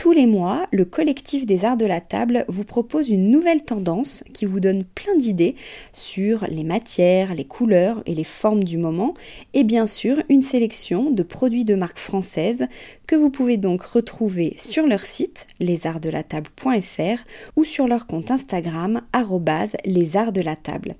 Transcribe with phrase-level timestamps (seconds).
[0.00, 4.24] Tous les mois, le collectif des arts de la table vous propose une nouvelle tendance
[4.32, 5.56] qui vous donne plein d'idées
[5.92, 9.12] sur les matières, les couleurs et les formes du moment,
[9.52, 12.66] et bien sûr une sélection de produits de marque française
[13.06, 17.22] que vous pouvez donc retrouver sur leur site lesartsdelatable.fr
[17.56, 19.02] ou sur leur compte Instagram
[19.84, 20.96] lesartsdelatable.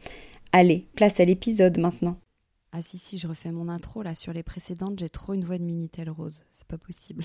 [0.53, 2.19] Allez, place à l'épisode maintenant.
[2.73, 5.57] Ah si si, je refais mon intro là sur les précédentes, j'ai trop une voix
[5.57, 7.25] de Minitel Rose, c'est pas possible.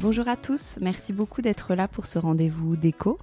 [0.00, 3.18] Bonjour à tous, merci beaucoup d'être là pour ce rendez-vous d'éco.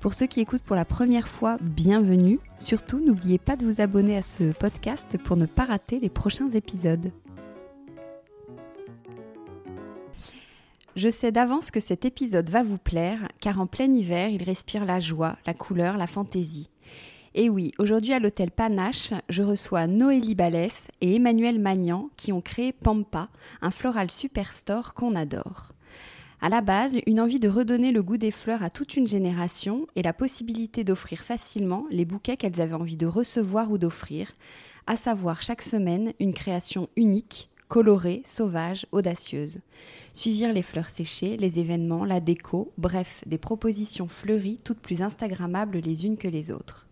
[0.00, 2.40] Pour ceux qui écoutent pour la première fois, bienvenue.
[2.60, 6.50] Surtout, n'oubliez pas de vous abonner à ce podcast pour ne pas rater les prochains
[6.50, 7.12] épisodes.
[10.96, 14.84] Je sais d'avance que cet épisode va vous plaire, car en plein hiver, il respire
[14.84, 16.70] la joie, la couleur, la fantaisie.
[17.36, 22.40] Et oui, aujourd'hui à l'hôtel Panache, je reçois Noélie Balès et Emmanuel Magnan qui ont
[22.40, 23.28] créé Pampa,
[23.62, 25.75] un floral superstore qu'on adore.
[26.40, 29.86] À la base, une envie de redonner le goût des fleurs à toute une génération
[29.96, 34.32] et la possibilité d'offrir facilement les bouquets qu'elles avaient envie de recevoir ou d'offrir,
[34.86, 39.60] à savoir chaque semaine une création unique, colorée, sauvage, audacieuse.
[40.12, 45.78] Suivre les fleurs séchées, les événements, la déco, bref, des propositions fleuries toutes plus instagrammables
[45.78, 46.85] les unes que les autres.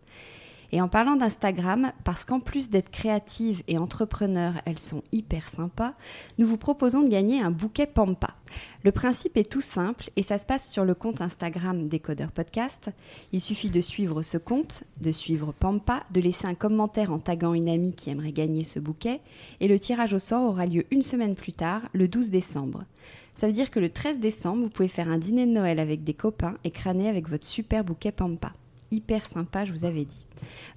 [0.72, 5.94] Et en parlant d'Instagram, parce qu'en plus d'être créatives et entrepreneurs, elles sont hyper sympas,
[6.38, 8.34] nous vous proposons de gagner un bouquet Pampa.
[8.82, 12.90] Le principe est tout simple et ça se passe sur le compte Instagram Décodeur Podcast.
[13.32, 17.54] Il suffit de suivre ce compte, de suivre Pampa, de laisser un commentaire en taguant
[17.54, 19.20] une amie qui aimerait gagner ce bouquet
[19.60, 22.84] et le tirage au sort aura lieu une semaine plus tard, le 12 décembre.
[23.36, 26.04] Ça veut dire que le 13 décembre, vous pouvez faire un dîner de Noël avec
[26.04, 28.52] des copains et crâner avec votre super bouquet Pampa
[28.94, 30.26] hyper sympa, je vous avais dit.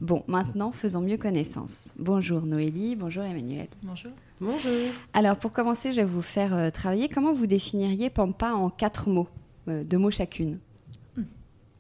[0.01, 1.93] Bon, maintenant, faisons mieux connaissance.
[1.97, 3.67] Bonjour Noélie, bonjour Emmanuel.
[3.83, 4.11] Bonjour.
[4.39, 4.91] Bonjour.
[5.13, 7.09] Alors, pour commencer, je vais vous faire euh, travailler.
[7.09, 9.27] Comment vous définiriez Pampa en quatre mots
[9.67, 10.59] euh, Deux mots chacune?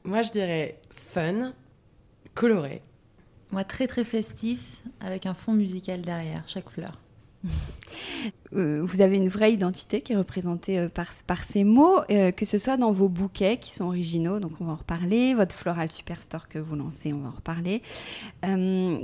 [0.03, 1.53] Moi, je dirais fun,
[2.33, 2.81] coloré.
[3.51, 6.99] Moi, très très festif, avec un fond musical derrière chaque fleur.
[8.53, 12.45] Euh, vous avez une vraie identité qui est représentée euh, par, ces mots, euh, que
[12.45, 15.91] ce soit dans vos bouquets qui sont originaux, donc on va en reparler, votre floral
[15.91, 17.81] superstore que vous lancez, on va en reparler.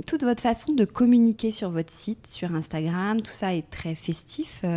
[0.06, 4.60] toute votre façon de communiquer sur votre site, sur Instagram, tout ça est très festif,
[4.62, 4.68] vous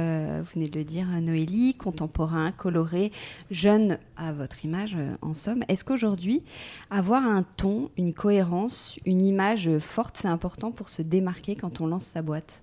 [0.54, 3.12] venez de le dire Noélie, contemporain, coloré,
[3.52, 5.64] jeune à votre image en somme.
[5.68, 6.44] Est-ce qu'aujourd'hui,
[6.90, 11.88] avoir un ton, une cohérence, une image forte, c'est important pour se démarquer quand on
[11.88, 12.62] lance sa boîte?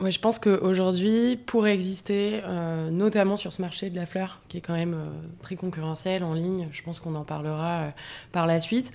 [0.00, 4.58] Ouais, je pense qu'aujourd'hui, pour exister, euh, notamment sur ce marché de la fleur, qui
[4.58, 5.06] est quand même euh,
[5.40, 7.90] très concurrentiel en ligne, je pense qu'on en parlera euh,
[8.32, 8.92] par la suite,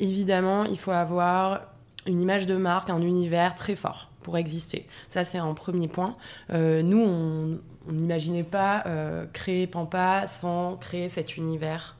[0.00, 1.62] évidemment, il faut avoir
[2.06, 4.86] une image de marque, un univers très fort pour exister.
[5.08, 6.16] Ça, c'est un premier point.
[6.52, 7.58] nous, on
[7.90, 8.84] n'imaginait pas
[9.32, 11.96] créer Pampa sans créer cet univers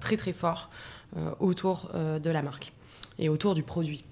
[0.00, 0.70] très très fort
[1.40, 2.72] autour de la marque
[3.18, 4.04] et autour du produit.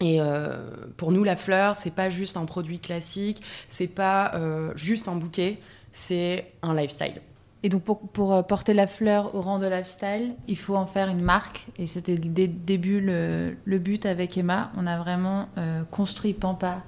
[0.00, 0.56] Et euh,
[0.96, 5.16] pour nous, la fleur, c'est pas juste un produit classique, c'est pas euh, juste un
[5.16, 5.58] bouquet,
[5.92, 7.20] c'est un lifestyle.
[7.64, 11.08] Et donc pour, euh, porter la fleur au rang de lifestyle, il faut en faire
[11.08, 11.66] une marque.
[11.78, 14.70] Et c'était dès le début le, but avec Emma.
[14.76, 15.48] On a vraiment
[15.90, 16.82] construit Pampa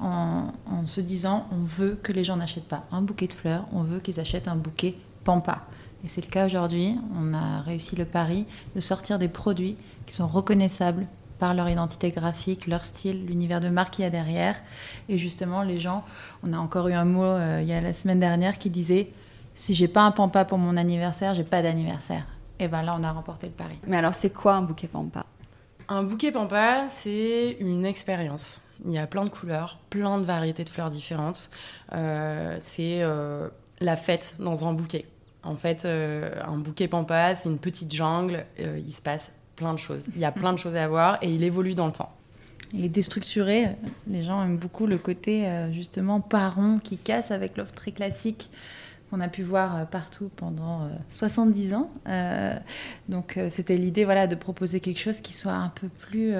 [0.00, 0.52] en,
[0.86, 4.00] se disant on veut que les gens n'achètent pas un bouquet de fleurs, on veut
[4.00, 5.62] qu'ils achètent un bouquet Pampa.
[6.04, 6.96] Et c'est le cas aujourd'hui.
[7.16, 9.76] On a réussi le pari de sortir des produits
[10.06, 11.06] qui sont reconnaissables
[11.38, 14.56] par leur identité graphique, leur style, l'univers de marque qu'il y a derrière.
[15.08, 16.04] Et justement, les gens,
[16.42, 19.10] on a encore eu un mot euh, il y a la semaine dernière qui disait
[19.54, 22.26] si j'ai pas un pampa pour mon anniversaire, j'ai pas d'anniversaire.
[22.58, 23.78] Et ben là, on a remporté le pari.
[23.86, 25.26] Mais alors, c'est quoi un bouquet pampa?
[25.88, 28.60] Un bouquet pampa, c'est une expérience.
[28.84, 31.50] Il y a plein de couleurs, plein de variétés de fleurs différentes.
[31.92, 33.48] Euh, c'est euh,
[33.80, 35.06] la fête dans un bouquet.
[35.42, 38.44] En fait, euh, un bouquet pampa, c'est une petite jungle.
[38.58, 39.32] il se passe
[40.14, 42.12] Il y a plein de choses à voir et il évolue dans le temps.
[42.72, 43.68] Il est déstructuré.
[44.08, 48.50] Les gens aiment beaucoup le côté justement paron qui casse avec l'offre très classique
[49.08, 51.90] qu'on a pu voir partout pendant 70 ans.
[53.08, 56.34] donc c'était l'idée voilà, de proposer quelque chose qui soit un peu plus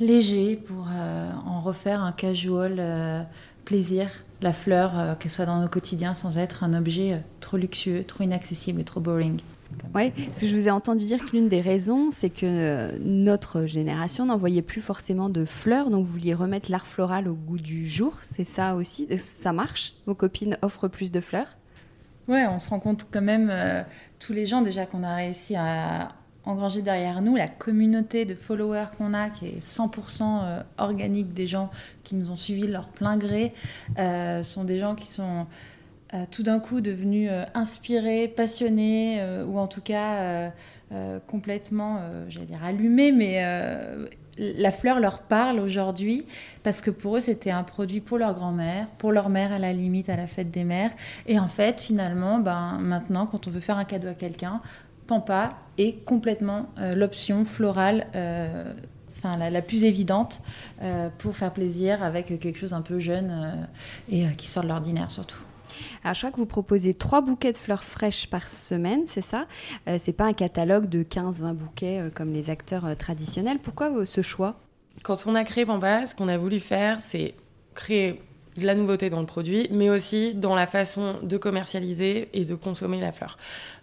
[0.00, 3.22] léger pour euh, en refaire un casual euh,
[3.64, 4.08] plaisir.
[4.40, 8.22] La fleur, euh, qu'elle soit dans nos quotidiens sans être un objet trop luxueux, trop
[8.22, 9.40] inaccessible et trop boring.
[9.94, 13.66] Oui, parce que je vous ai entendu dire que l'une des raisons, c'est que notre
[13.66, 17.88] génération n'envoyait plus forcément de fleurs, donc vous vouliez remettre l'art floral au goût du
[17.88, 18.18] jour.
[18.20, 19.94] C'est ça aussi Ça marche?
[20.06, 21.56] Vos copines offrent plus de fleurs?
[22.28, 23.52] Ouais, on se rend compte quand même,
[24.18, 26.08] tous les gens déjà qu'on a réussi à
[26.48, 31.46] engranger derrière nous, la communauté de followers qu'on a, qui est 100% euh, organique des
[31.46, 31.70] gens
[32.04, 33.52] qui nous ont suivis leur plein gré,
[33.98, 35.46] euh, sont des gens qui sont
[36.14, 40.52] euh, tout d'un coup devenus inspirés, passionnés, ou en tout cas
[41.26, 42.60] complètement, j'allais dire
[43.14, 43.42] mais
[44.38, 46.24] la fleur leur parle aujourd'hui
[46.62, 49.72] parce que pour eux c'était un produit pour leur grand-mère, pour leur mère à la
[49.72, 50.92] limite à la fête des mères.
[51.26, 54.60] Et en fait finalement, ben, maintenant quand on veut faire un cadeau à quelqu'un,
[55.06, 58.72] Pampa est complètement euh, l'option florale euh,
[59.16, 60.40] enfin la, plus évidente
[60.82, 63.66] euh, pour faire plaisir avec quelque chose un peu jeune
[64.10, 65.47] et qui sort de l'ordinaire surtout.
[66.04, 69.46] Alors, je crois que vous proposez trois bouquets de fleurs fraîches par semaine, c'est ça?
[69.98, 73.58] C'est pas un catalogue de 15-20 bouquets comme les acteurs traditionnels.
[73.58, 74.56] Pourquoi ce choix?
[75.02, 77.34] Quand on a créé Pampa, ce qu'on a voulu faire, c'est
[77.74, 78.20] créer
[78.58, 82.54] de la nouveauté dans le produit, mais aussi dans la façon de commercialiser et de
[82.54, 83.38] consommer la fleur.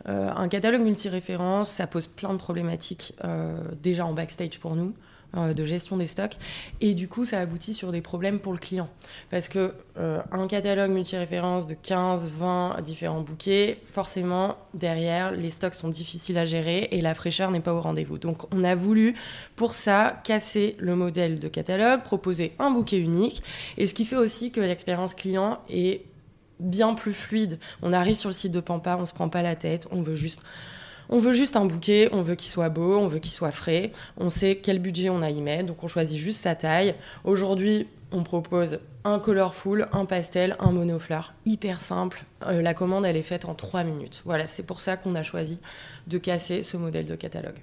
[0.07, 4.93] Euh, un catalogue multi-référence, ça pose plein de problématiques euh, déjà en backstage pour nous.
[5.37, 6.37] Euh, de gestion des stocks.
[6.79, 8.89] Et du coup, ça aboutit sur des problèmes pour le client.
[9.29, 15.75] Parce que euh, un catalogue multi-référence de 15, 20 différents bouquets, forcément, derrière, les stocks
[15.75, 18.17] sont difficiles à gérer et la fraîcheur n'est pas au rendez-vous.
[18.17, 19.15] Donc, on a voulu,
[19.57, 23.43] pour ça, casser le modèle de catalogue, proposer un bouquet unique.
[23.77, 26.05] Et ce qui fait aussi que l'expérience client est
[26.61, 27.59] bien plus fluide.
[27.81, 30.15] On arrive sur le site de Pampa, on se prend pas la tête, on veut
[30.15, 30.41] juste
[31.09, 33.91] on veut juste un bouquet, on veut qu'il soit beau, on veut qu'il soit frais,
[34.17, 36.95] on sait quel budget on a y mettre, donc on choisit juste sa taille.
[37.23, 41.33] Aujourd'hui, on propose un colorful, un pastel, un monofleur.
[41.45, 42.23] Hyper simple.
[42.47, 44.21] Euh, la commande, elle est faite en 3 minutes.
[44.25, 45.57] Voilà, c'est pour ça qu'on a choisi
[46.07, 47.59] de casser ce modèle de catalogue.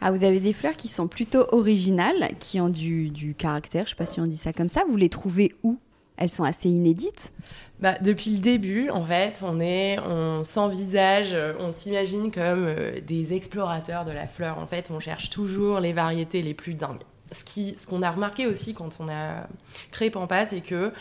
[0.00, 3.94] Ah, vous avez des fleurs qui sont plutôt originales, qui ont du, du caractère, je
[3.94, 4.82] ne sais pas si on dit ça comme ça.
[4.88, 5.78] Vous les trouvez où?
[6.18, 7.32] Elles sont assez inédites
[7.80, 13.00] bah, depuis le début, en fait, on est, on s'envisage, euh, on s'imagine comme euh,
[13.00, 14.58] des explorateurs de la fleur.
[14.58, 17.02] En fait, on cherche toujours les variétés les plus dingues.
[17.32, 19.46] Ce qu'on a remarqué aussi quand on a
[19.90, 20.92] créé Pampa, c'est que,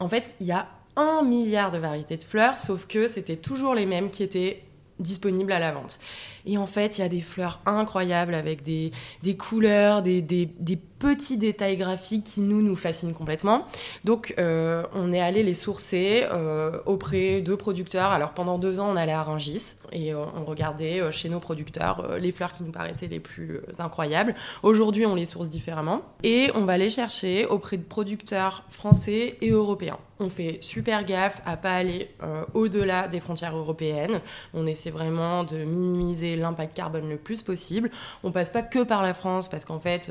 [0.00, 3.74] en fait, il y a un milliard de variétés de fleurs, sauf que c'était toujours
[3.74, 4.64] les mêmes qui étaient
[4.98, 6.00] disponibles à la vente.
[6.46, 8.92] Et en fait, il y a des fleurs incroyables avec des,
[9.36, 13.66] couleurs, des, des, petits détails graphiques qui nous, nous fascinent complètement.
[14.04, 18.10] Donc, euh, on est allé les sourcer euh, auprès de producteurs.
[18.10, 22.18] Alors, pendant deux ans, on allait à Rungis et on, regardait euh, chez nos producteurs
[22.18, 24.34] les fleurs qui nous paraissaient les plus incroyables.
[24.62, 29.50] Aujourd'hui, on les source différemment et on va les chercher auprès de producteurs français et
[29.50, 29.98] européens.
[30.18, 32.08] On fait super gaffe à pas aller
[32.54, 34.20] au-delà des frontières européennes.
[34.54, 37.90] On essaie vraiment de minimiser l'impact carbone le plus possible.
[38.24, 40.10] On passe pas que par la France parce qu'en fait,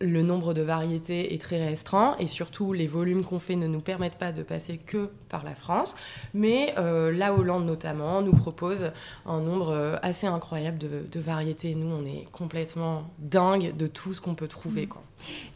[0.00, 3.80] le nombre de variétés est très restreint et surtout les volumes qu'on fait ne nous
[3.80, 5.96] permettent pas de passer que par la France.
[6.32, 8.90] Mais euh, la Hollande notamment nous propose
[9.26, 11.74] un nombre euh, assez incroyable de, de, variétés.
[11.74, 14.86] Nous, on est complètement dingue de tout ce qu'on peut trouver.
[14.86, 15.02] Quoi.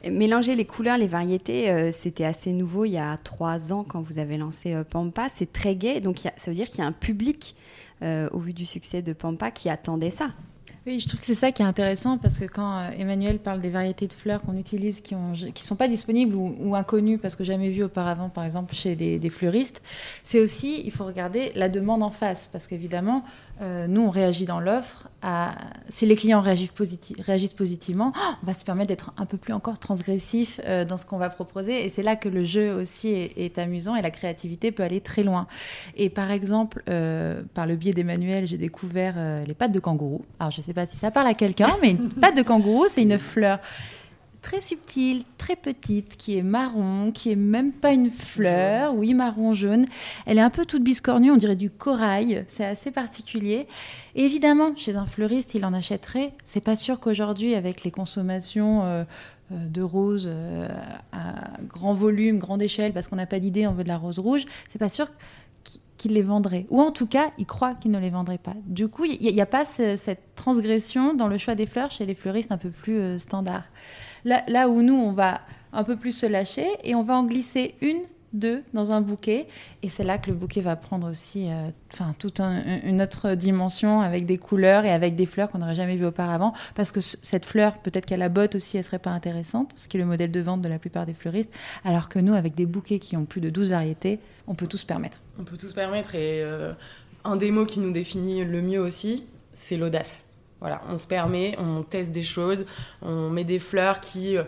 [0.08, 4.00] Mélanger les couleurs, les variétés, euh, c'était assez nouveau il y a trois ans quand
[4.00, 5.28] vous avez lancé euh, Pampa.
[5.28, 7.56] C'est très gai, donc a, ça veut dire qu'il y a un public,
[8.00, 10.30] au vu du succès de Pampa, qui attendait ça.
[10.88, 13.60] Oui, je trouve que c'est ça qui est intéressant parce que quand euh, Emmanuel parle
[13.60, 17.44] des variétés de fleurs qu'on utilise qui ne sont pas disponibles ou, inconnues parce que
[17.44, 19.82] jamais vues auparavant, par exemple chez des fleuristes,
[20.22, 23.22] c'est aussi, il faut regarder la demande en face parce qu'évidemment,
[23.60, 25.08] euh, nous, on réagit dans l'offre.
[25.88, 26.72] Si les clients réagissent,
[27.18, 28.12] réagissent positivement,
[28.42, 31.28] on va se permettre d'être un peu plus encore transgressif euh, dans ce qu'on va
[31.28, 31.84] proposer.
[31.84, 35.24] Et c'est là que le jeu aussi est, amusant et la créativité peut aller très
[35.24, 35.48] loin.
[35.96, 40.22] Et par exemple, euh, par le biais d'Emmanuel, j'ai découvert les pattes de kangourou.
[40.38, 42.86] Alors, je ne sais pas si ça parle à quelqu'un, mais une patte de kangourou,
[42.88, 43.58] c'est une fleur
[44.48, 49.52] très subtile, très petite, qui est marron, qui est même pas une fleur, oui, marron
[49.52, 49.84] jaune.
[50.24, 53.66] Elle est un peu toute biscornue, on dirait du corail, c'est assez particulier.
[54.14, 56.32] évidemment, chez un fleuriste, il en achèterait.
[56.46, 59.04] C'est pas sûr qu'aujourd'hui, avec les consommations euh,
[59.52, 60.66] euh, de roses euh,
[61.12, 64.18] à grand volume, grande échelle, parce qu'on n'a pas d'idée, on veut de la rose
[64.18, 65.08] rouge, c'est pas sûr
[65.98, 66.64] qu'il les vendrait.
[66.70, 68.54] Ou en tout cas, il croit qu'il ne les vendrait pas.
[68.64, 72.14] Du coup, il n'y a, pas cette transgression dans le choix des fleurs chez les
[72.14, 73.66] fleuristes un peu plus standards.
[74.24, 75.40] Là, où nous, on va
[75.72, 78.00] un peu plus se lâcher et on va en glisser une
[78.32, 79.46] deux dans un bouquet.
[79.82, 81.70] Et c'est là que le bouquet va prendre aussi euh,
[82.18, 86.06] toute une autre dimension avec des couleurs et avec des fleurs qu'on n'aurait jamais vues
[86.06, 86.52] auparavant.
[86.74, 89.96] Parce que cette fleur, peut-être qu'à la botte aussi, elle serait pas intéressante, ce qui
[89.96, 91.50] est le modèle de vente de la plupart des fleuristes.
[91.84, 94.78] Alors que nous, avec des bouquets qui ont plus de 12 variétés, on peut tout
[94.78, 95.18] se permettre.
[95.38, 96.14] On peut tout se permettre.
[96.14, 96.72] Et euh,
[97.24, 100.27] un des mots qui nous définit le mieux aussi, c'est l'audace.
[100.60, 102.66] Voilà, on se permet, on teste des choses,
[103.02, 104.42] on met des fleurs qui, euh,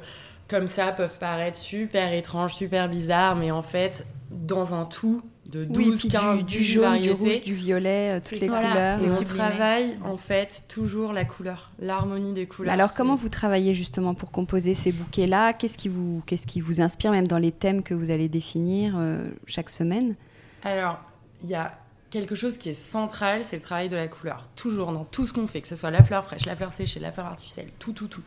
[0.48, 5.64] comme ça, peuvent paraître super étranges, super bizarres, mais en fait, dans un tout de
[5.64, 9.02] 12, 15, du, jaune, du rouge, du violet, euh, toutes les couleurs.
[9.02, 12.72] Et on travaille, en fait, toujours la couleur, l'harmonie des couleurs.
[12.72, 15.52] Alors, comment vous travaillez justement pour composer ces bouquets-là?
[15.52, 18.94] Qu'est-ce qui, vous, qu'est-ce qui vous inspire, même dans les thèmes que vous allez définir
[18.96, 20.14] euh, chaque semaine?
[20.62, 21.00] Alors,
[21.42, 21.79] il y a
[22.10, 24.46] quelque chose qui est central, c'est le travail de la couleur.
[24.56, 27.00] Toujours dans tout ce qu'on fait, que ce soit la fleur fraîche, la fleur séchée,
[27.00, 28.22] la fleur artificielle, tout, tout, tout.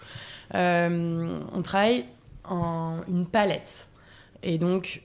[0.55, 2.05] Euh, on travaille
[2.45, 3.87] en une palette.
[4.41, 5.01] Et donc,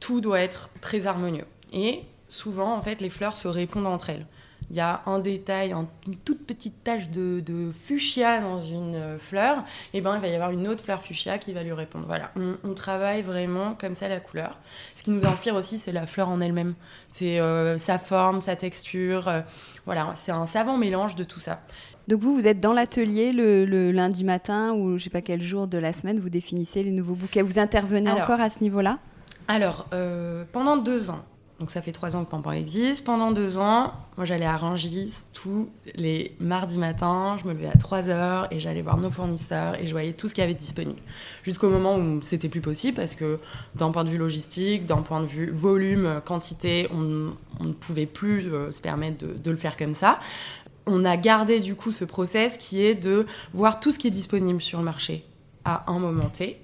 [0.00, 1.46] tout doit être très harmonieux.
[1.72, 4.26] Et souvent, en fait, les fleurs se répondent entre elles
[4.72, 5.74] il y a un détail,
[6.06, 9.58] une toute petite tache de, fuchsia dans une euh, fleur,
[9.92, 12.06] et eh ben il va y avoir une autre fleur fuchsia qui va lui répondre.
[12.06, 12.30] Voilà,
[12.64, 14.58] on, travaille vraiment comme ça la couleur.
[14.94, 16.74] Ce qui nous inspire aussi, c'est la fleur en elle-même.
[17.06, 19.28] C'est euh, sa forme, sa texture.
[19.28, 19.42] Euh,
[19.84, 21.60] voilà, c'est un savant mélange de tout ça.
[22.08, 25.66] Donc vous, vous êtes dans l'atelier le, lundi matin ou je sais pas quel jour
[25.66, 27.42] de la semaine, vous définissez les nouveaux bouquets.
[27.42, 28.98] Vous intervenez encore à ce niveau-là?
[29.48, 29.86] Alors,
[30.52, 31.22] pendant deux ans,
[31.62, 33.04] donc ça fait trois ans que Pampan existe.
[33.04, 37.36] Pendant deux ans, moi j'allais à Rangis tous les mardis matins.
[37.40, 40.26] Je me levais à 3 heures et j'allais voir nos fournisseurs et je voyais tout
[40.26, 40.98] ce qu'il y avait disponible.
[41.44, 43.38] Jusqu'au moment où c'était plus possible parce que
[43.76, 47.30] d'un point de vue logistique, d'un point de vue volume, quantité, on,
[47.64, 50.18] ne pouvait plus euh, se permettre de, de le faire comme ça.
[50.86, 54.10] On a gardé du coup ce process qui est de voir tout ce qui est
[54.10, 55.24] disponible sur le marché
[55.64, 56.58] à un moment T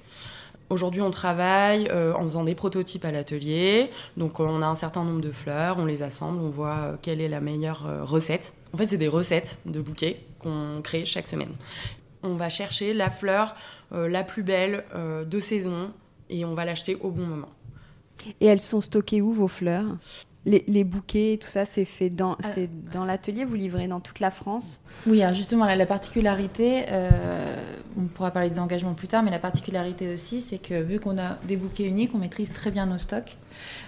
[0.71, 3.91] Aujourd'hui, on travaille euh, en faisant des prototypes à l'atelier.
[4.19, 7.23] Donc, on a un certain nombre de fleurs, on les assemble, on voit euh, quelle
[7.23, 8.53] est la meilleure euh, recette.
[8.75, 11.53] En fait, c'est des recettes de bouquets qu'on crée chaque semaine.
[12.23, 13.55] On va chercher la fleur
[13.93, 14.85] la plus belle
[15.25, 15.93] de saison
[16.29, 17.49] et on va l'acheter au bon moment.
[18.41, 19.97] Et elles sont stockées où vos fleurs?
[20.49, 22.37] Les, bouquets, tout ça, c'est fait dans,
[22.93, 26.85] dans l'atelier, vous livrez dans toute la France Oui, alors justement, la, particularité,
[27.97, 31.19] on pourra parler des engagements plus tard, mais la particularité aussi, c'est que vu qu'on
[31.19, 33.37] a des bouquets uniques, on maîtrise très bien nos stocks.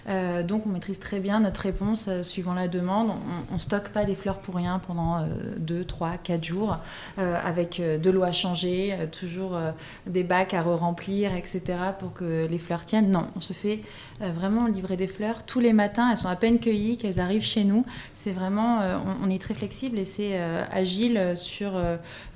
[0.08, 3.10] Euh, donc on maîtrise très bien notre réponse euh, suivant la demande.
[3.50, 5.24] On ne stocke pas des fleurs pour rien pendant
[5.58, 6.78] 2, 3, 4 jours
[7.18, 9.58] euh, avec de l'eau à changer, toujours
[10.06, 11.62] des bacs à re-remplir, etc.
[11.98, 13.10] pour que les fleurs tiennent.
[13.10, 13.80] Non, on se fait
[14.20, 16.08] vraiment livrer des fleurs tous les matins.
[16.10, 17.84] Elles sont à peine cueillies, qu'elles arrivent chez nous.
[18.14, 18.80] C'est vraiment,
[19.22, 20.38] on, est très flexible et c'est
[20.70, 21.72] agile sur,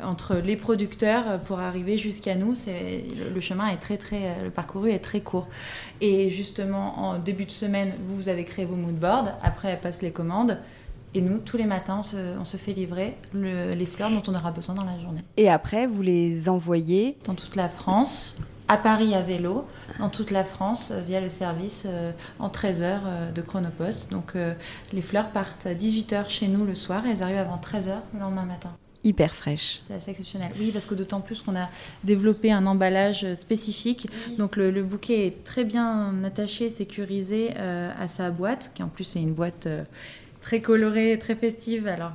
[0.02, 2.54] entre les producteurs pour arriver jusqu'à nous.
[2.66, 5.48] Le, le chemin est très, très, le parcouru est très court.
[6.00, 9.36] Et justement, en début de semaine, vous, avez créé vos moodboards.
[9.42, 10.58] Après, elles passent les commandes.
[11.16, 12.00] Et nous, tous les matins,
[12.38, 15.20] on se, fait livrer les fleurs dont on aura besoin dans la journée.
[15.36, 19.66] Et après, vous les envoyez Dans toute la France, à Paris à vélo,
[19.98, 24.10] dans toute la France, euh, via le service euh, en 13 heures euh, de Chronopost.
[24.10, 24.34] Donc
[24.92, 28.20] les fleurs partent à 18h chez nous le soir et elles arrivent avant 13h le
[28.20, 28.70] lendemain matin
[29.04, 29.80] hyper fraîche.
[29.82, 30.50] C'est assez exceptionnel.
[30.58, 31.68] Oui, parce que d'autant plus qu'on a
[32.02, 34.08] développé un emballage spécifique.
[34.38, 39.16] Donc le, bouquet est très bien attaché, sécurisé euh, à sa boîte, qui en plus
[39.16, 39.84] est une boîte euh,
[40.44, 41.88] très colorées, très festives.
[41.88, 42.12] Alors,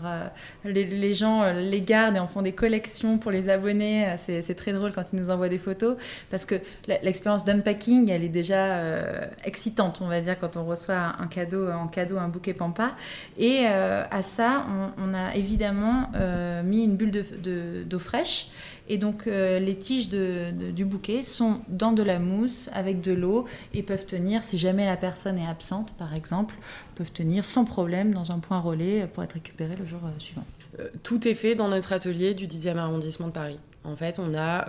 [0.64, 4.06] les, gens les gardent et en font des collections pour les abonnés.
[4.18, 5.98] C'est très drôle quand ils nous envoient des photos
[6.30, 6.56] parce que
[6.88, 8.84] l'expérience d'unpacking, elle est déjà
[9.44, 12.92] excitante, on va dire, quand on reçoit un cadeau, en cadeau un bouquet Pampa.
[13.40, 14.68] Et à ça,
[15.00, 16.12] on, a évidemment
[16.64, 18.50] mis une bulle d'eau de, fraîche
[18.90, 23.46] et donc euh, les tiges du bouquet sont dans de la mousse avec de l'eau
[23.74, 26.56] et peuvent tenir, si jamais la personne est absente par exemple,
[26.96, 30.44] peuvent tenir sans problème dans un point relais pour être récupérées le jour euh, suivant.
[30.80, 33.60] Euh, tout est fait dans notre atelier du 10e arrondissement de Paris.
[33.86, 34.68] En fait, on a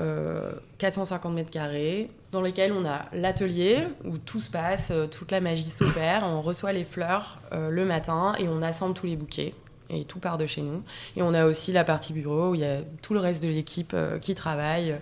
[0.79, 5.67] 450 mètres carrés dans lesquels on a l'atelier où tout se passe, toute la magie
[5.67, 9.53] s'opère, on reçoit les fleurs le matin et on assemble tous les bouquets
[9.93, 10.83] et tout part de chez nous.
[11.17, 13.49] Et on a aussi la partie bureau où il y a tout le reste de
[13.49, 14.97] l'équipe euh, qui travaille,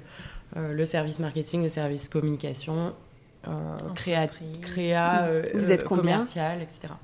[0.56, 2.94] euh, le service marketing, le service communication,
[3.46, 4.26] euh, créa,
[4.62, 6.94] créa Vous êtes commercial, etc.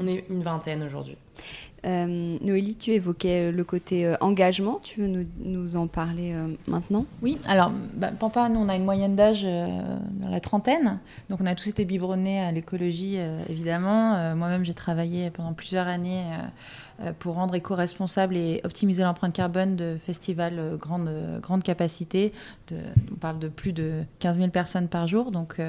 [0.00, 1.16] On est une vingtaine aujourd'hui.
[1.84, 4.80] Euh, Noélie, tu évoquais le côté engagement.
[4.82, 6.34] Tu veux nous, nous en parler
[6.66, 7.06] maintenant?
[7.22, 10.98] Oui, alors, bah, Pampa, nous, on a une moyenne d'âge dans la trentaine.
[11.28, 13.18] Donc, on a tous été biberonnés à l'écologie,
[13.48, 14.34] évidemment.
[14.34, 16.46] Moi-même, j'ai travaillé pendant plusieurs années euh,
[17.18, 22.32] pour rendre éco-responsable et optimiser l'empreinte carbone de festivals euh, grande, euh, grande capacité.
[22.72, 25.30] On parle de plus de 15 000 personnes par jour.
[25.30, 25.60] Donc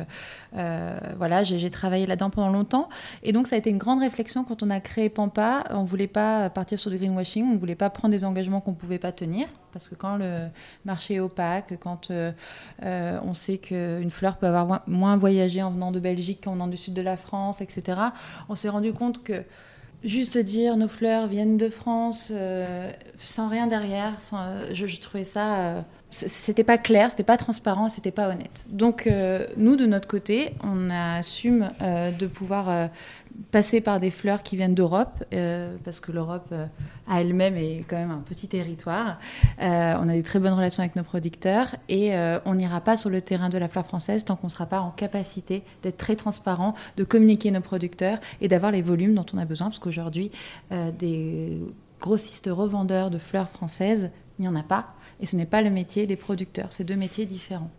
[0.54, 2.90] voilà, j'ai travaillé là-dedans pendant longtemps.
[3.24, 5.64] Et donc ça a été une grande réflexion quand on a créé Pampa.
[5.70, 8.62] On ne voulait pas partir sur du greenwashing, on ne voulait pas prendre des engagements
[8.62, 9.48] qu'on ne pouvait pas tenir.
[9.74, 10.48] Parce que quand le
[10.86, 12.12] marché est opaque, quand
[12.82, 16.78] on sait qu'une fleur peut avoir moins voyagé en venant de Belgique qu'en venant du
[16.78, 18.00] sud de la France, etc.,
[18.50, 19.44] on s'est rendu compte que
[20.04, 25.86] juste dire nos fleurs viennent de France euh, sans rien derrière, euh, je, trouvais ça.
[26.08, 28.66] Euh, c'était pas clair, c'était pas transparent, c'était pas honnête.
[28.70, 29.10] Donc
[29.58, 32.90] nous de notre côté, on assume de pouvoir
[33.52, 36.66] passer par des fleurs qui viennent d'Europe, euh, parce que l'Europe euh,
[37.08, 39.20] à elle-même est quand même un petit territoire.
[39.62, 42.14] Euh, on a des très bonnes relations avec nos producteurs et
[42.46, 44.80] on n'ira pas sur le terrain de la fleur française tant qu'on ne sera pas
[44.80, 49.38] en capacité d'être très transparent, de communiquer nos producteurs et d'avoir les volumes dont on
[49.38, 50.32] a besoin, parce qu'aujourd'hui,
[51.00, 51.60] des
[52.00, 54.10] grossistes revendeurs de fleurs françaises,
[54.40, 54.94] il n'y en a pas.
[55.20, 57.72] Et ce n'est pas le métier des producteurs, c'est deux métiers différents.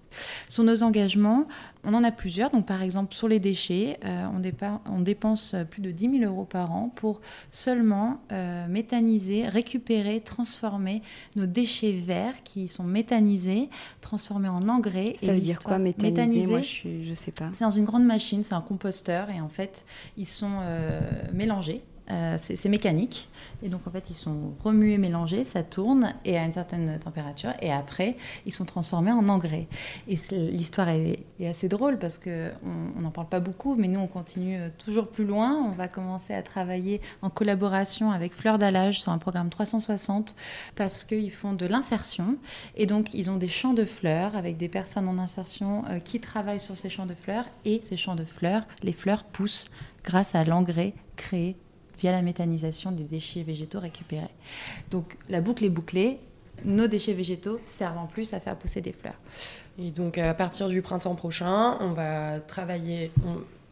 [0.49, 1.47] Sur nos engagements,
[1.85, 2.51] on en a plusieurs.
[2.51, 4.27] Donc, par exemple, sur les déchets, euh,
[4.87, 7.21] on, dépense plus de 10 000 euros par an pour
[7.53, 11.03] seulement euh, méthaniser, récupérer, transformer
[11.37, 13.69] nos déchets verts qui sont méthanisés,
[14.01, 15.15] transformés en engrais.
[15.23, 17.51] Ça veut dire quoi méthaniser, Moi, je, ne sais pas.
[17.55, 19.85] C'est dans une grande machine, c'est un composteur, et en fait,
[20.17, 21.01] ils sont euh,
[21.33, 23.29] mélangés euh, c'est mécanique.
[23.63, 27.53] Et donc, en fait, ils sont remués, mélangés, ça tourne et à une certaine température.
[27.61, 29.67] Et après, ils sont transformés en engrais.
[30.09, 34.57] Et l'histoire est, assez drôle parce qu'on n'en parle pas beaucoup, mais nous, on continue
[34.59, 35.55] euh, toujours plus loin.
[35.55, 40.35] On va commencer à travailler en collaboration avec Fleur d'Alage sur un programme 360
[40.77, 42.37] parce qu'ils font de l'insertion.
[42.77, 46.21] Et donc, ils ont des champs de fleurs avec des personnes en insertion euh, qui
[46.21, 47.45] travaillent sur ces champs de fleurs.
[47.65, 49.67] Et ces champs de fleurs, les fleurs poussent
[50.05, 51.57] grâce à l'engrais créé
[51.99, 54.27] via la méthanisation des déchets végétaux récupérés.
[54.91, 56.19] Donc la boucle est bouclée,
[56.65, 59.19] nos déchets végétaux servent en plus à faire pousser des fleurs.
[59.79, 63.11] Et donc à partir du printemps prochain, on va travailler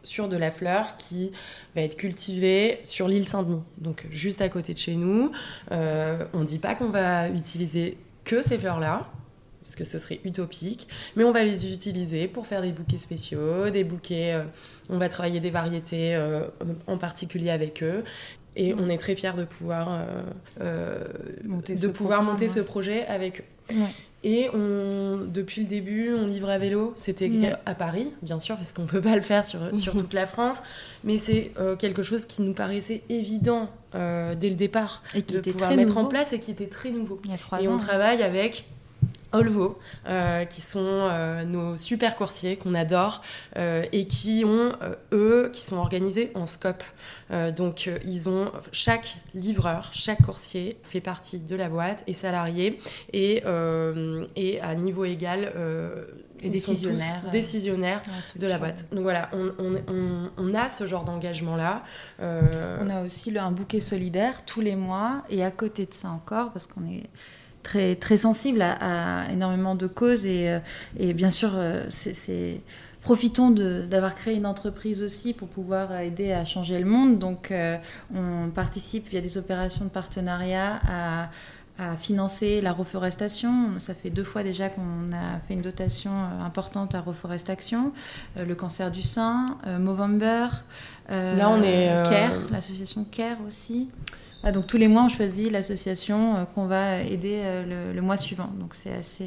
[0.02, 1.32] sur de la fleur qui
[1.74, 5.32] va être cultivée sur l'île Saint-Denis, donc juste à côté de chez nous.
[5.72, 9.08] Euh, on ne dit pas qu'on va utiliser que ces fleurs-là,
[9.66, 13.68] parce que ce serait utopique, mais on va les utiliser pour faire des bouquets spéciaux,
[13.68, 14.44] des bouquets, euh,
[14.88, 16.46] on va travailler des variétés euh,
[16.86, 18.04] en particulier avec eux.
[18.54, 20.06] Et on est très fiers de pouvoir,
[20.60, 20.98] euh,
[21.44, 23.40] monter, de ce pouvoir monter ce projet avec
[23.72, 23.74] eux.
[24.22, 26.92] Et on, depuis le début, on livre à vélo.
[26.94, 30.14] C'était à Paris, bien sûr, parce qu'on ne peut pas le faire sur, sur toute
[30.14, 30.62] la France.
[31.02, 35.50] Mais c'est quelque chose qui nous paraissait évident dès le départ et qui de était
[35.50, 37.20] pouvoir très mettre en place et qui était très nouveau.
[37.24, 38.64] Il y a trois et ans, on travaille avec
[39.36, 43.22] Olvo, euh, qui sont euh, nos super coursiers qu'on adore
[43.56, 44.72] euh, et qui ont,
[45.12, 46.82] eux, qui sont organisés en scope.
[47.56, 52.78] donc, ils ont chaque livreur, chaque coursier fait partie de la boîte, est salarié
[53.12, 53.42] et,
[54.36, 55.52] et à niveau égal.
[56.42, 58.02] et décisionnaire, décisionnaire
[58.36, 58.86] de la boîte.
[58.92, 61.82] Donc voilà, on, on, on, a ce genre d'engagement-là.
[62.20, 66.52] On a aussi un bouquet solidaire tous les mois et à côté de ça encore,
[66.52, 67.04] parce qu'on est
[67.66, 70.58] très, très sensible à, énormément de causes et, euh,
[70.98, 72.60] et bien sûr, euh, c'est
[73.00, 77.20] profitons d'avoir créé une entreprise aussi pour pouvoir aider à changer le monde.
[77.20, 77.76] Donc, euh,
[78.12, 81.28] on participe via des opérations de partenariat à,
[81.78, 83.78] à financer la reforestation.
[83.78, 86.10] Ça fait deux fois déjà qu'on a fait une dotation
[86.44, 87.92] importante à reforestation.
[88.36, 90.48] le cancer du sein, Movember.
[91.08, 91.86] Là, on est.
[92.10, 93.88] CARE, l'association CARE aussi.
[94.48, 98.48] Ah, donc tous les mois, on choisit l'association qu'on va aider le, mois suivant.
[98.58, 99.26] Donc c'est assez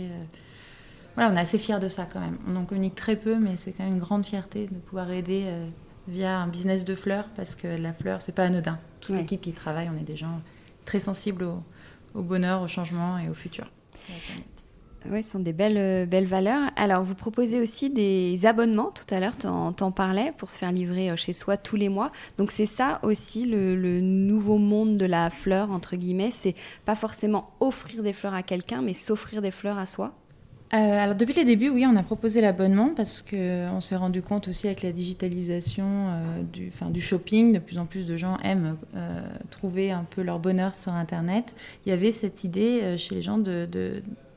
[1.19, 2.37] voilà, on est assez fiers de ça quand même.
[2.47, 5.43] On en communique très peu, mais c'est quand même une grande fierté de pouvoir aider
[5.47, 5.67] euh,
[6.07, 8.79] via un business de fleurs, parce que la fleur, c'est pas anodin.
[9.01, 10.39] Toute l'équipe qui travaille, on est des gens
[10.85, 11.43] très sensibles
[12.15, 13.69] au, bonheur, au changement et au futur.
[15.09, 16.71] Oui, ce sont des belles, euh, belles valeurs.
[16.75, 20.71] Alors, vous proposez aussi des abonnements, tout à l'heure, tu en, parlais, pour se faire
[20.71, 22.11] livrer euh, chez soi tous les mois.
[22.37, 26.31] Donc, c'est ça aussi le, nouveau monde de la fleur, entre guillemets.
[26.31, 30.13] C'est pas forcément offrir des fleurs à quelqu'un, mais s'offrir des fleurs à soi
[30.71, 34.49] euh, alors depuis les débuts, oui, on a proposé l'abonnement parce qu'on s'est rendu compte
[34.49, 36.43] aussi avec la digitalisation euh,
[36.91, 38.77] du, shopping, de plus en plus de gens aiment
[39.49, 41.55] trouver un peu leur bonheur sur Internet.
[41.87, 43.65] Il y avait cette idée chez les gens de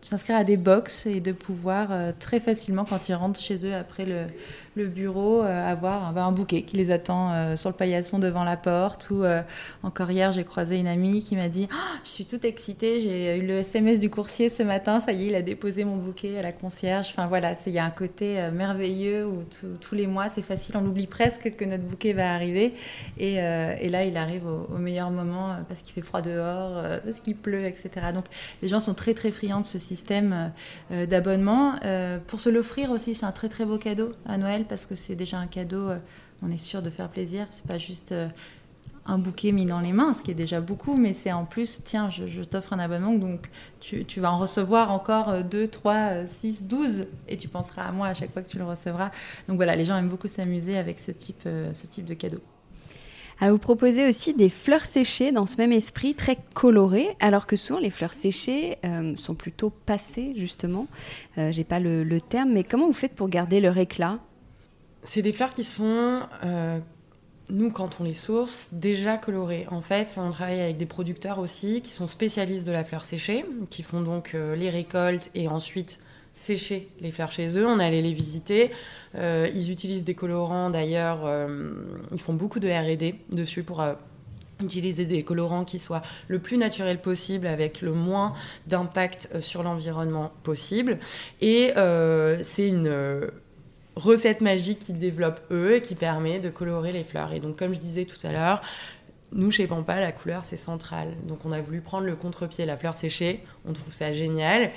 [0.02, 4.04] s'inscrire à des box et de pouvoir très facilement, quand ils rentrent chez eux après
[4.04, 4.26] le,
[4.74, 8.56] le bureau, euh, avoir un bouquet qui les attend euh, sur le paillasson devant la
[8.56, 9.10] porte.
[9.10, 9.42] Ou euh,
[9.82, 13.38] encore hier, j'ai croisé une amie qui m'a dit oh, Je suis toute excitée, j'ai
[13.38, 16.38] eu le SMS du coursier ce matin, ça y est, il a déposé mon bouquet
[16.38, 17.08] à la concierge.
[17.10, 19.44] Enfin voilà, il y a un côté merveilleux où
[19.80, 22.74] tous les mois, c'est facile, on oublie presque que notre bouquet va arriver.
[23.18, 27.64] Et là, il arrive au, meilleur moment parce qu'il fait froid dehors, parce qu'il pleut,
[27.64, 27.90] etc.
[28.14, 28.24] Donc
[28.62, 30.52] les gens sont très très friands de ce système
[30.90, 31.74] d'abonnement.
[32.26, 35.14] pour se l'offrir aussi, c'est un très très beau cadeau à Noël parce que c'est
[35.14, 35.98] déjà un cadeau, euh,
[36.42, 37.46] on est sûr de faire plaisir.
[37.50, 38.28] C'est pas juste euh,
[39.06, 41.82] un bouquet mis dans les mains, ce qui est déjà beaucoup, mais c'est en plus,
[41.84, 43.48] tiens, je, t'offre un abonnement, donc
[43.80, 48.14] tu, vas en recevoir encore 2, 3, 6, 12, et tu penseras à moi à
[48.14, 49.10] chaque fois que tu le recevras.
[49.48, 52.40] Donc voilà, les gens aiment beaucoup s'amuser avec ce type, euh, ce type de cadeau.
[53.40, 57.56] Alors vous proposez aussi des fleurs séchées dans ce même esprit, très colorées, alors que
[57.56, 58.78] souvent les fleurs séchées
[59.16, 60.86] sont plutôt passées, justement.
[61.36, 64.20] J'ai pas le, terme, mais comment vous faites pour garder leur éclat?
[65.02, 66.78] C'est des fleurs qui sont, euh,
[67.50, 69.66] nous, quand on les source, déjà colorées.
[69.70, 73.44] En fait, on travaille avec des producteurs aussi qui sont spécialistes de la fleur séchée,
[73.70, 75.98] qui font donc euh, les récoltes et ensuite
[76.32, 77.66] sécher les fleurs chez eux.
[77.66, 78.70] On allait les visiter.
[79.16, 81.28] Euh, ils utilisent des colorants d'ailleurs.
[82.12, 83.84] ils font beaucoup de R&D dessus pour
[84.62, 88.32] utiliser des colorants qui soient le plus naturel possible avec le moins
[88.66, 91.00] d'impact sur l'environnement possible.
[91.42, 91.74] Et
[92.42, 93.30] c'est une
[93.96, 97.32] recette magique qu'ils développent eux et qui permet de colorer les fleurs.
[97.32, 98.62] Et donc, comme je disais tout à l'heure,
[99.34, 101.16] nous, chez Pampa, la couleur, c'est central.
[101.26, 103.42] Donc, on a voulu prendre le contre-pied, la fleur séchée.
[103.66, 104.72] On trouve ça génial.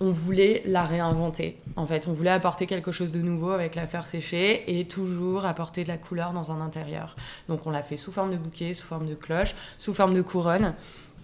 [0.00, 1.56] On voulait la réinventer.
[1.76, 5.46] En fait, on voulait apporter quelque chose de nouveau avec la fleur séchée et toujours
[5.46, 7.16] apporter de la couleur dans un intérieur.
[7.48, 10.22] Donc, on l'a fait sous forme de bouquet, sous forme de cloche, sous forme de
[10.22, 10.74] couronne.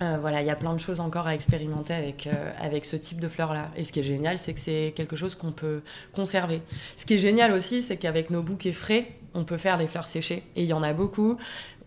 [0.03, 2.97] Euh, voilà, il y a plein de choses encore à expérimenter avec, euh, avec ce
[2.97, 3.71] type de fleurs-là.
[3.77, 5.83] Et ce qui est génial, c'est que c'est quelque chose qu'on peut
[6.15, 6.63] conserver.
[6.97, 10.07] Ce qui est génial aussi, c'est qu'avec nos bouquets frais, on peut faire des fleurs
[10.07, 10.43] séchées.
[10.57, 11.37] Et il y en a beaucoup.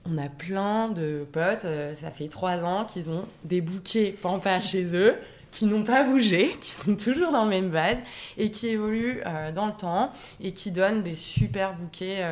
[0.06, 4.60] On a plein de potes, euh, ça fait trois ans qu'ils ont des bouquets pampas
[4.60, 5.16] chez eux
[5.50, 7.98] qui n'ont pas bougé, qui sont toujours dans le même vase
[8.38, 9.22] et qui évoluent
[9.56, 12.24] dans le temps et qui donnent des super bouquets.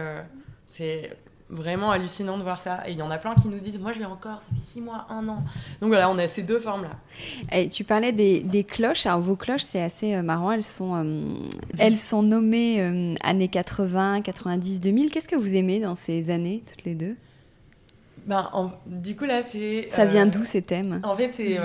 [0.67, 1.11] c'est
[1.51, 2.87] vraiment hallucinant de voir ça.
[2.87, 4.61] Et il y en a plein qui nous disent, moi je l'ai encore, ça fait
[4.61, 5.43] six mois, un an.
[5.81, 6.91] Donc voilà, on a ces deux formes-là.
[7.51, 9.05] Et tu parlais des, des, cloches.
[9.05, 10.51] Alors vos cloches, c'est assez euh, marrant.
[10.51, 11.33] Elles sont, euh,
[11.77, 15.11] elles sont nommées euh, années 80, 90, 2000.
[15.11, 17.15] Qu'est-ce que vous aimez dans ces années, toutes les deux?
[18.27, 18.51] Ben,
[18.85, 19.89] du coup, là, c'est.
[19.91, 21.01] Ça vient d'où ces thèmes?
[21.03, 21.57] En fait, c'est.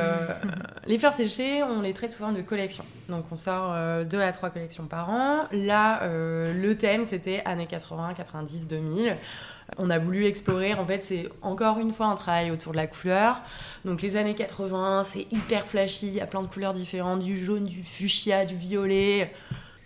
[0.87, 2.83] les fleurs séchées, on les traite sous forme de collection.
[3.11, 5.43] Donc, on sort deux à trois collections par an.
[5.53, 9.17] Là, le thème, c'était années 80, 90, 2000
[9.79, 10.75] on a voulu explorer.
[10.75, 13.43] En fait, c'est encore une fois un travail autour de la couleur.
[13.85, 17.37] Donc les années 80, c'est hyper flashy, il y a plein de couleurs différentes, du
[17.37, 19.33] jaune, du fuchsia, du violet.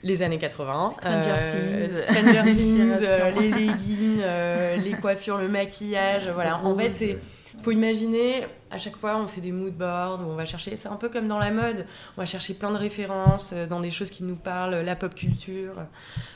[0.03, 0.91] Les années 80.
[0.93, 2.03] Stranger euh, Things.
[2.05, 6.27] Stranger Things, euh, les leggings, euh, les coiffures, le maquillage.
[6.31, 6.59] Voilà.
[6.65, 7.19] En fait, c'est
[7.63, 10.89] faut imaginer, à chaque fois, on fait des mood boards, où on va chercher, c'est
[10.89, 13.91] un peu comme dans la mode, on va chercher plein de références euh, dans des
[13.91, 15.75] choses qui nous parlent, la pop culture.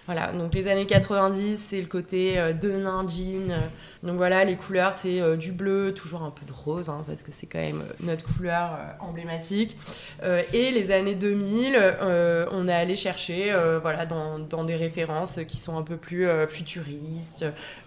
[0.07, 3.51] Voilà, donc les années 90, c'est le côté euh, denim, jean.
[3.51, 3.61] Euh,
[4.03, 7.31] donc voilà, les couleurs, c'est du bleu, toujours un peu de rose, hein, parce que
[7.33, 9.79] c'est quand même notre couleur emblématique.
[10.53, 11.79] et les années 2000,
[12.53, 17.47] on est allé chercher voilà, dans, des références qui sont un peu plus futuristes,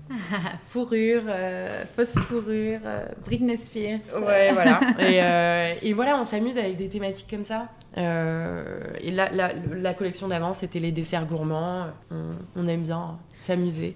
[0.69, 3.99] fourrure, euh, fausse fourrure, euh, Britney Spears.
[4.54, 4.80] Voilà.
[5.00, 7.67] et, euh, et, voilà, on s'amuse avec des thématiques comme ça.
[7.95, 11.88] et la, la, la collection d'avant, c'était les desserts gourmands.
[12.12, 13.95] On, on aime bien s'amuser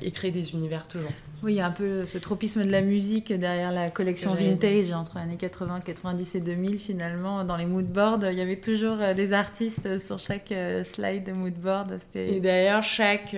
[0.00, 1.12] et créer des univers toujours.
[1.42, 4.92] Oui, il y a un peu ce tropisme de la musique derrière la collection vintage
[4.92, 7.44] entre les années 80, 90 et 2000 finalement.
[7.44, 11.32] Dans les moodboards, il y avait toujours euh, des artistes sur chaque euh, slide de
[11.32, 11.98] moodboard.
[12.14, 13.36] Et d'ailleurs, chaque,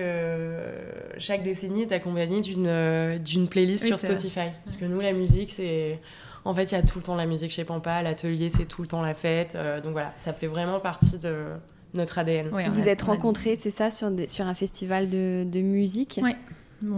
[1.19, 4.51] chaque décennie est accompagnée d'une, d'une playlist sur Spotify.
[4.65, 5.99] Parce que nous, la musique, c'est...
[6.45, 8.03] En fait, il y a tout le temps la musique chez Pampa.
[8.03, 9.59] L'atelier, c'est tout le temps la fête.
[9.83, 11.47] donc voilà, ça fait vraiment partie de
[11.95, 12.49] notre ADN.
[12.49, 16.21] vous vous êtes rencontrés, c'est ça, sur, sur un festival de, de musique?
[16.23, 16.33] Oui.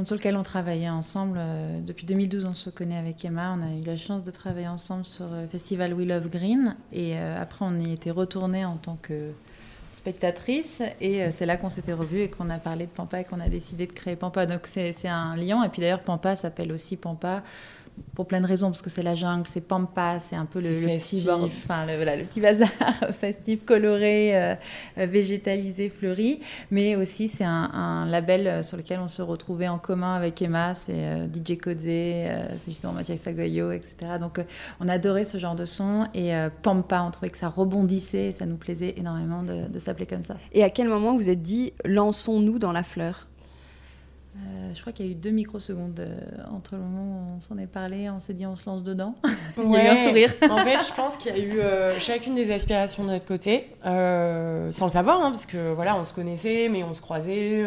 [0.05, 1.38] Sur lequel on travaillait ensemble.
[1.41, 3.57] Euh, depuis 2012, on se connaît avec Emma.
[3.57, 6.77] On a eu la chance de travailler ensemble sur le festival We Love Green.
[6.93, 9.31] Et euh, après, on y était retournés en tant que
[9.93, 10.83] spectatrice.
[11.01, 13.38] Et euh, c'est là qu'on s'était revus et qu'on a parlé de Pampa et qu'on
[13.38, 14.47] a décidé de créer Pampa.
[14.47, 15.62] Donc c'est un lien.
[15.62, 17.45] Et puis d'ailleurs, Pampa s'appelle aussi Pampa
[18.15, 20.81] pour plein de raisons, parce que c'est la jungle, c'est Pampa, c'est un peu le,
[20.81, 22.69] petit, enfin, le, le, petit bazar
[23.13, 24.55] festif, coloré, euh,
[24.97, 26.41] végétalisé, fleuri.
[26.71, 30.75] Mais aussi, c'est un, label euh, sur lequel on se retrouvait en commun avec Emma,
[30.75, 33.97] c'est euh, DJ Kodze, c'est justement Mathias Sagoyo, etc.
[34.21, 34.41] Donc,
[34.81, 36.07] on adorait ce genre de son.
[36.15, 36.33] Et
[36.63, 40.23] Pampa, on trouvait que ça rebondissait, et ça nous plaisait énormément de, de s'appeler comme
[40.23, 40.37] ça.
[40.53, 43.29] Et à quel moment vous êtes dit, lançons-nous dans la fleur?
[44.46, 46.18] Euh, je crois qu'il y a eu deux microsecondes euh,
[46.55, 49.14] entre le moment où on s'en est parlé, on s'est dit on se lance dedans.
[49.57, 50.33] Il y a eu un sourire.
[50.51, 53.70] en fait, je pense qu'il y a eu euh, chacune des aspirations de notre côté,
[53.83, 57.64] sans le savoir, hein, parce que voilà, on se connaissait, mais on se croisait.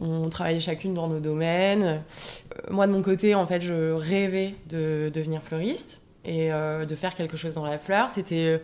[0.00, 2.02] on travaillait chacune dans nos domaines.
[2.70, 7.36] moi, de mon côté, en fait, je rêvais de devenir fleuriste et de faire quelque
[7.36, 8.10] chose dans la fleur.
[8.10, 8.60] C'était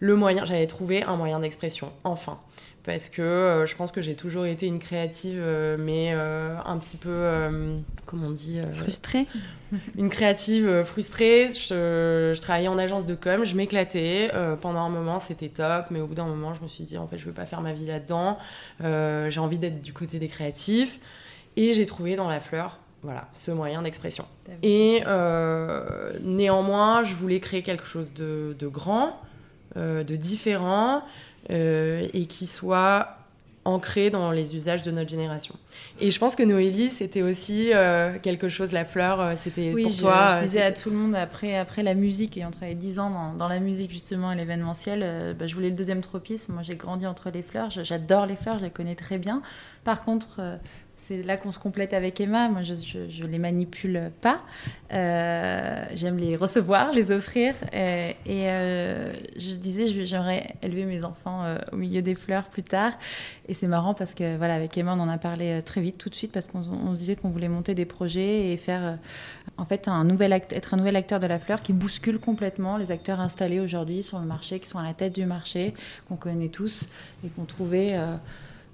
[0.00, 2.38] le moyen, j'avais trouvé un moyen d'expression, enfin
[2.88, 6.78] parce que euh, je pense que j'ai toujours été une créative, euh, mais euh, un
[6.78, 7.14] petit peu,
[8.06, 9.26] comment on dit Frustrée
[9.98, 11.50] Une créative frustrée.
[11.52, 14.30] Je, je, travaillais en agence de com, je m'éclatais.
[14.62, 17.06] pendant un moment, c'était top, mais au bout d'un moment, je me suis dit, en
[17.06, 18.38] fait, je veux pas faire ma vie là-dedans.
[18.80, 20.98] j'ai envie d'être du côté des créatifs.
[21.56, 24.24] Et j'ai trouvé dans la fleur voilà, ce moyen d'expression.
[24.62, 25.02] Et
[26.22, 29.20] néanmoins, je voulais créer quelque chose de, de grand,
[29.76, 31.02] de différent,
[31.48, 33.18] et qui soit
[33.68, 35.54] ancré dans les usages de notre génération.
[36.00, 39.94] Et je pense que Noélie, c'était aussi euh, quelque chose, la fleur, euh, c'était pour
[39.96, 40.38] toi.
[40.38, 43.10] Je disais à tout le monde, après, après la musique, et on travaillait 10 ans
[43.10, 46.54] dans, dans la musique justement et l'événementiel, bah, je voulais le deuxième tropisme.
[46.54, 49.42] Moi, j'ai grandi entre les fleurs, j'adore les fleurs, je les connais très bien.
[49.84, 50.40] Par contre,
[51.08, 52.50] c'est là qu'on se complète avec Emma.
[52.50, 52.74] Moi, je,
[53.08, 54.42] je, les manipule pas.
[54.92, 57.54] Euh, j'aime les recevoir, les offrir.
[57.72, 62.92] Et, euh, je disais, j'aimerais élever mes enfants euh, au milieu des fleurs plus tard.
[63.48, 66.10] Et c'est marrant parce que, voilà, avec Emma, on en a parlé très vite, tout
[66.10, 68.98] de suite, parce qu'on disait qu'on voulait monter des projets et faire,
[69.56, 72.90] en fait, un nouvel être un nouvel acteur de la fleur qui bouscule complètement les
[72.90, 75.72] acteurs installés aujourd'hui sur le marché, qui sont à la tête du marché,
[76.06, 76.86] qu'on connaît tous
[77.24, 77.96] et qu'on trouvait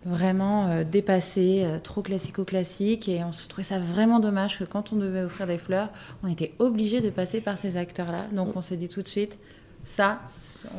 [0.04, 3.08] vraiment euh, dépassé, euh, trop classico-classique.
[3.08, 5.88] Et on se trouvait ça vraiment dommage que quand on devait offrir des fleurs,
[6.22, 8.26] on était obligé de passer par ces acteurs-là.
[8.32, 9.38] Donc on s'est dit tout de suite,
[9.84, 10.20] ça,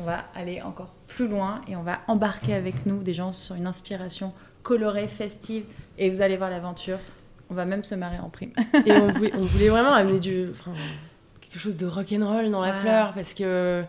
[0.00, 3.54] on va aller encore plus loin et on va embarquer avec nous des gens sur
[3.54, 5.64] une inspiration colorée, festive.
[5.98, 6.98] Et vous allez voir l'aventure.
[7.48, 8.52] On va même se marrer en prime.
[8.84, 10.48] et on voulait, vraiment amener du,
[11.40, 13.84] quelque chose de rock'n'roll dans la fleur parce que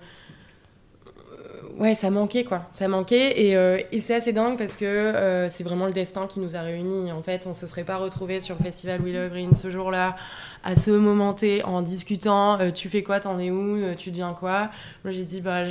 [1.78, 2.64] ouais, ça manquait quoi.
[2.72, 6.40] Ça manquait et, euh, c'est assez dingue parce que euh, c'est vraiment le destin qui
[6.40, 7.12] nous a réunis.
[7.12, 10.16] En fait, on se serait pas retrouvés sur le festival Willow Green ce jour-là
[10.64, 12.60] à ce moment T en discutant.
[12.60, 14.70] Euh, tu fais quoi T'en es où Tu deviens quoi?
[15.04, 15.64] Moi, j'ai dit bah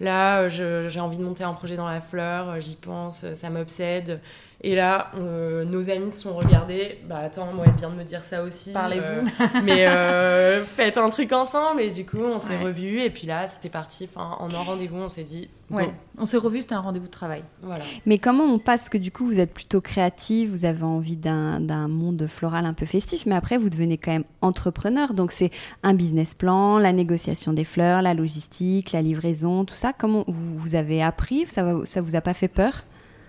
[0.00, 2.60] là, j'ai envie de monter un projet dans la fleur.
[2.60, 4.20] J'y pense, ça m'obsède.
[4.62, 6.98] Et là, nos amis se sont regardés.
[7.08, 8.72] Bah attends, moi, elle vient de me dire ça aussi.
[8.72, 9.30] Parlez-vous.
[9.64, 11.80] mais euh, faites un truc ensemble.
[11.80, 13.00] Et du coup, on s'est revus.
[13.00, 14.08] Et puis là, c'était parti.
[14.10, 15.48] Enfin, en un rendez-vous, on s'est dit.
[15.70, 17.44] Ouais, on s'est revus, c'était un rendez-vous de travail.
[17.62, 17.84] Voilà.
[18.04, 21.88] Mais comment on passe que du coup, vous êtes plutôt créative, vous avez envie d'un
[21.88, 25.14] monde floral un peu festif, mais après, vous devenez quand même entrepreneur.
[25.14, 25.50] Donc, c'est
[25.84, 29.92] un business plan, la négociation des fleurs, la logistique, la livraison, tout ça.
[29.96, 31.44] Comment vous, vous avez appris?
[31.46, 32.84] Ça, ça vous a pas fait peur?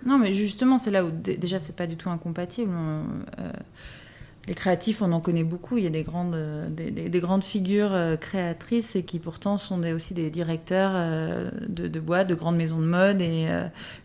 [0.06, 2.72] Non, mais justement, c'est là où déjà, c'est pas du tout incompatible.
[2.74, 3.52] Euh,
[4.48, 5.78] les créatifs, on en connaît beaucoup.
[5.78, 9.84] Il y a des grandes, euh, des, grandes figures euh, créatrices et qui pourtant sont
[9.94, 13.22] aussi des directeurs euh, de, boîtes, de grandes maisons de mode.
[13.22, 13.48] Et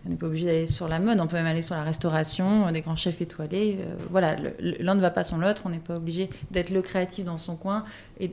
[0.04, 2.70] on n'est pas obligé d'aller sur la mode, on peut même aller sur la restauration,
[2.70, 3.78] des grands chefs étoilés.
[4.10, 5.62] voilà, l'un ne va pas sans l'autre.
[5.64, 7.84] On n'est pas obligé d'être le créatif dans son coin
[8.20, 8.28] et,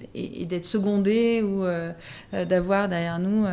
[0.45, 1.63] d'être secondé ou
[2.33, 3.45] d'avoir derrière nous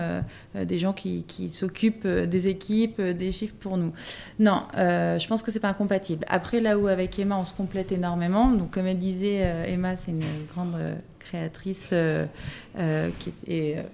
[0.54, 3.92] des gens qui, qui s'occupent des équipes, des chiffres pour nous.
[4.38, 6.24] Non, je pense que c'est pas incompatible.
[6.28, 9.96] Après, là où avec Emma, on se complète énormément donc, comme elle disait, euh, Emma,
[9.96, 12.26] c'est une grande euh, créatrice euh,
[13.18, 13.84] qui est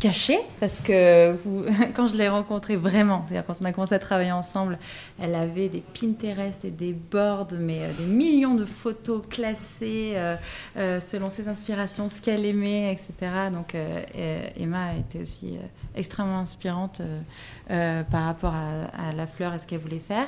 [0.00, 1.36] cachée parce que
[1.94, 4.78] quand je l'ai rencontrée vraiment, c'est-à-dire quand on a commencé à travailler ensemble,
[5.20, 10.16] elle avait des Pinterest et des boards, mais des millions de photos classées
[10.74, 13.30] selon ses inspirations, ce qu'elle aimait, etc.
[13.52, 13.76] Donc
[14.58, 15.56] Emma était aussi
[15.94, 17.00] extrêmement inspirante
[17.68, 20.26] par rapport à, la fleur et ce qu'elle voulait faire.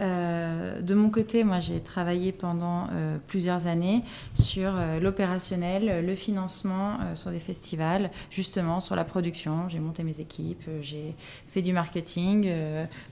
[0.00, 4.02] Euh, de mon côté, moi, j'ai travaillé pendant euh, plusieurs années
[4.34, 9.68] sur euh, l'opérationnel, le financement sur des festivals, justement sur la production.
[9.68, 11.14] J'ai monté mes équipes, j'ai
[11.48, 12.48] fait du marketing.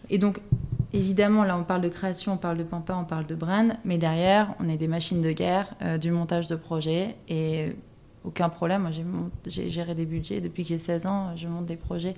[0.09, 0.40] et donc,
[0.93, 3.99] évidemment, là, on parle de création, on parle de pampa, on parle de brand, mais
[3.99, 7.16] derrière, on est des machines de guerre, du montage de projets.
[7.29, 7.75] Et
[8.24, 8.90] aucun problème.
[9.46, 11.37] J'ai géré des budgets depuis que j'ai 16 ans.
[11.37, 12.14] Je monte des projets.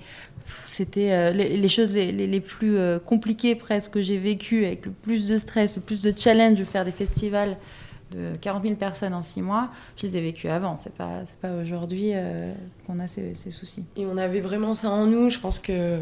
[0.68, 5.26] C'était euh, les, choses les, plus euh, compliquées presque que j'ai vécues, avec le plus
[5.26, 7.56] de stress, le plus de challenge de faire des festivals
[8.10, 10.76] de 40 000 personnes en 6 mois, je les ai vécues avant.
[10.76, 12.52] C'est pas, pas aujourd'hui euh,
[12.86, 13.84] qu'on a ces, ces, soucis.
[13.96, 15.30] Et on avait vraiment ça en nous.
[15.30, 16.00] Je pense que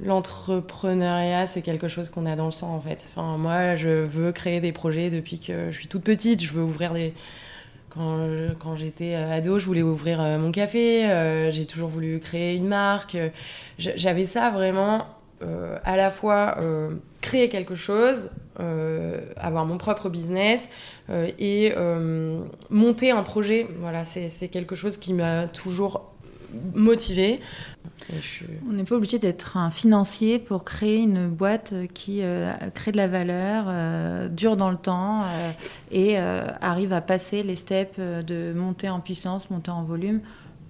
[0.00, 3.06] l'entrepreneuriat, c'est quelque chose qu'on a dans le sang en fait.
[3.10, 6.42] Enfin, moi, je veux créer des projets depuis que je suis toute petite.
[6.42, 7.14] Je veux ouvrir des
[7.94, 12.56] quand, j'étais euh, ado, je voulais ouvrir euh, mon café, euh, j'ai toujours voulu créer
[12.56, 13.16] une marque.
[13.78, 15.06] J'avais ça vraiment
[15.84, 16.56] à la fois
[17.20, 20.70] créer quelque chose, avoir mon propre business
[21.10, 21.74] et
[22.70, 23.66] monter un projet.
[23.78, 26.13] Voilà, c'est quelque chose qui m'a toujours
[26.74, 27.40] motivée.
[28.68, 32.96] On n'est pas obligé d'être un financier pour créer une boîte qui euh, crée de
[32.96, 35.52] la valeur, euh, dure dans le temps euh,
[35.90, 40.20] et arrive à passer les steps de monter en puissance, monter en volume.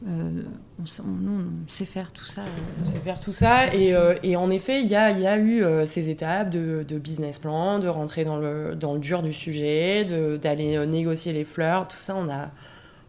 [0.06, 2.42] On, nous, on sait faire tout ça.
[2.82, 3.74] On sait faire tout ça.
[3.74, 7.38] Et, et en effet, il y a, y a, eu ces étapes de, de, business
[7.38, 10.04] plan, de rentrer dans le, dans le dur du sujet,
[10.42, 11.88] d'aller négocier les fleurs.
[11.88, 12.50] Tout ça, on a,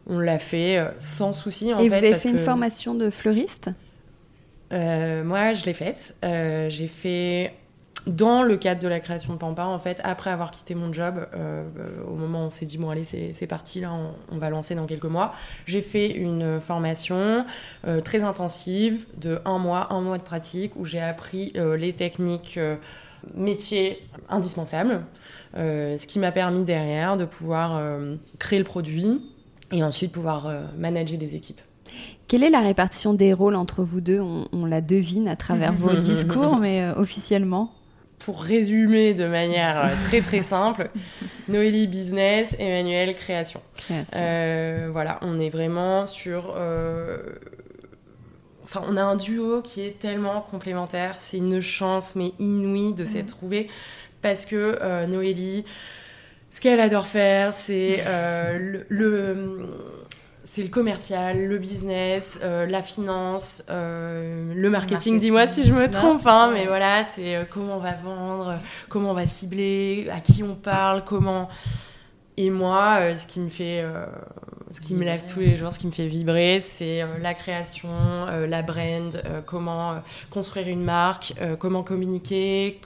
[0.07, 1.69] on l'a fait sans souci.
[1.69, 3.71] et vous avez fait une formation de fleuriste?
[4.73, 6.15] Euh, moi, je l'ai faite.
[6.23, 7.53] Euh, j'ai fait
[8.07, 11.27] dans le cadre de la création de Pampa, en fait, après avoir quitté mon job,
[11.33, 11.63] euh,
[12.07, 13.91] au moment où on s'est dit, bon, allez, c'est parti, là,
[14.31, 15.33] on, va lancer dans quelques mois,
[15.65, 17.45] j'ai fait une formation
[18.03, 22.59] très intensive de un mois, un mois de pratique, où j'ai appris les techniques
[23.33, 25.01] métiers indispensables,
[25.55, 27.81] ce qui m'a permis derrière de pouvoir
[28.37, 29.19] créer le produit
[29.71, 31.61] et ensuite pouvoir manager des équipes.
[32.27, 34.19] Quelle est la répartition des rôles entre vous deux?
[34.19, 37.71] On, la devine à travers vos discours, mais euh, officiellement?
[38.19, 40.89] Pour résumer de manière euh, très très simple,
[41.47, 43.61] Noélie business, Emmanuel création.
[44.15, 46.55] Euh, voilà, on est vraiment sur.
[48.63, 51.17] Enfin, on a un duo qui est tellement complémentaire.
[51.19, 53.69] C'est une chance, mais inouïe de s'être trouvé
[54.23, 55.65] parce que Noélie,
[56.55, 58.01] ce qu'elle adore faire, c'est
[58.87, 59.67] le
[60.55, 65.19] c'est le commercial, le business, euh, la finance, euh, le marketing.
[65.19, 68.55] Dis-moi si je me trompe, hein, mais voilà, c'est euh, comment on va vendre,
[68.87, 71.49] comment on va cibler, à qui on parle, comment.
[72.37, 73.85] Et moi, ce qui me fait,
[74.69, 77.89] ce qui me lève tous les jours, ce qui me fait vibrer, c'est la création,
[78.45, 82.81] la brand, comment construire une marque, comment communiquer,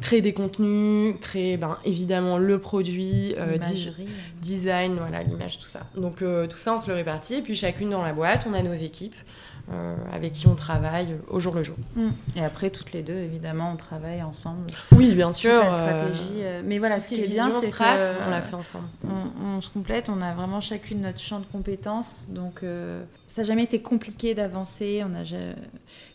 [0.00, 3.58] créer des contenus, créer ben, évidemment le produit, euh,
[4.40, 5.80] design, voilà, l'image, tout ça.
[5.96, 7.36] Donc euh, tout ça, on se le répartit.
[7.36, 9.16] Et puis chacune dans la boîte, on a nos équipes.
[9.70, 11.76] Euh, avec qui on travaille au jour le jour.
[11.94, 12.08] Mm.
[12.36, 14.66] Et après, toutes les deux, évidemment, on travaille ensemble.
[14.96, 15.60] Oui, bien sûr.
[15.62, 16.42] La stratégie.
[16.64, 18.86] mais voilà, ce qui est bien, c'est qu'on l'a fait ensemble.
[19.04, 22.28] On, se complète, on a vraiment chacune notre champ de compétences.
[22.30, 22.64] Donc,
[23.26, 25.04] ça n'a jamais été compliqué d'avancer.
[25.04, 25.24] On a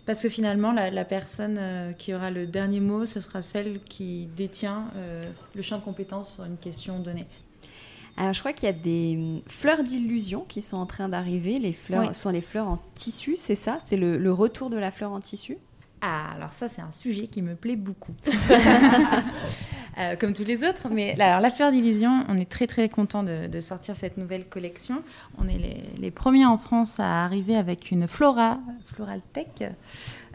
[0.05, 4.27] parce que finalement, la, personne euh, qui aura le dernier mot, ce sera celle qui
[4.35, 7.25] détient euh, le champ de compétences sur une question donnée.
[8.17, 11.59] Alors, je crois qu'il y a des hum, fleurs d'illusion qui sont en train d'arriver.
[11.59, 13.79] Les fleurs sont les fleurs en tissu, c'est ça?
[13.83, 15.57] C'est le, retour de la fleur en tissu?
[16.01, 18.13] Ah, alors ça, c'est un sujet qui me plaît beaucoup.
[19.99, 20.89] Euh, comme tous les autres.
[20.89, 25.03] Mais alors, la fleur d'illusion, on est très très content de, sortir cette nouvelle collection.
[25.37, 29.69] On est les, les, premiers en France à arriver avec une flora, floral tech,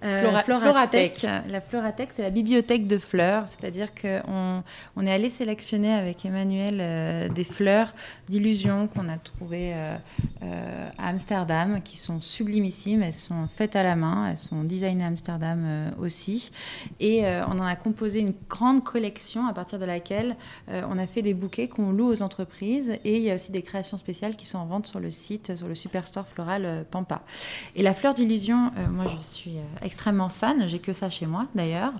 [0.04, 1.22] euh, Floratech.
[1.22, 4.62] La Floratech, c'est la bibliothèque de fleurs, c'est-à-dire qu'on
[4.96, 7.94] on est allé sélectionner avec Emmanuel euh, des fleurs
[8.28, 13.02] d'illusion qu'on a trouvées euh, à Amsterdam, qui sont sublimissimes.
[13.02, 16.50] Elles sont faites à la main, elles sont designées à Amsterdam aussi.
[17.00, 20.36] Et on en a composé une grande collection à partir de laquelle
[20.68, 22.92] on a fait des bouquets qu'on loue aux entreprises.
[23.04, 25.56] Et il y a aussi des créations spéciales qui sont en vente sur le site,
[25.56, 27.22] sur le Superstore Floral Pampa.
[27.74, 29.56] Et la fleur d'illusion, moi je suis
[29.88, 31.94] extrêmement fan, j'ai que ça chez moi d'ailleurs.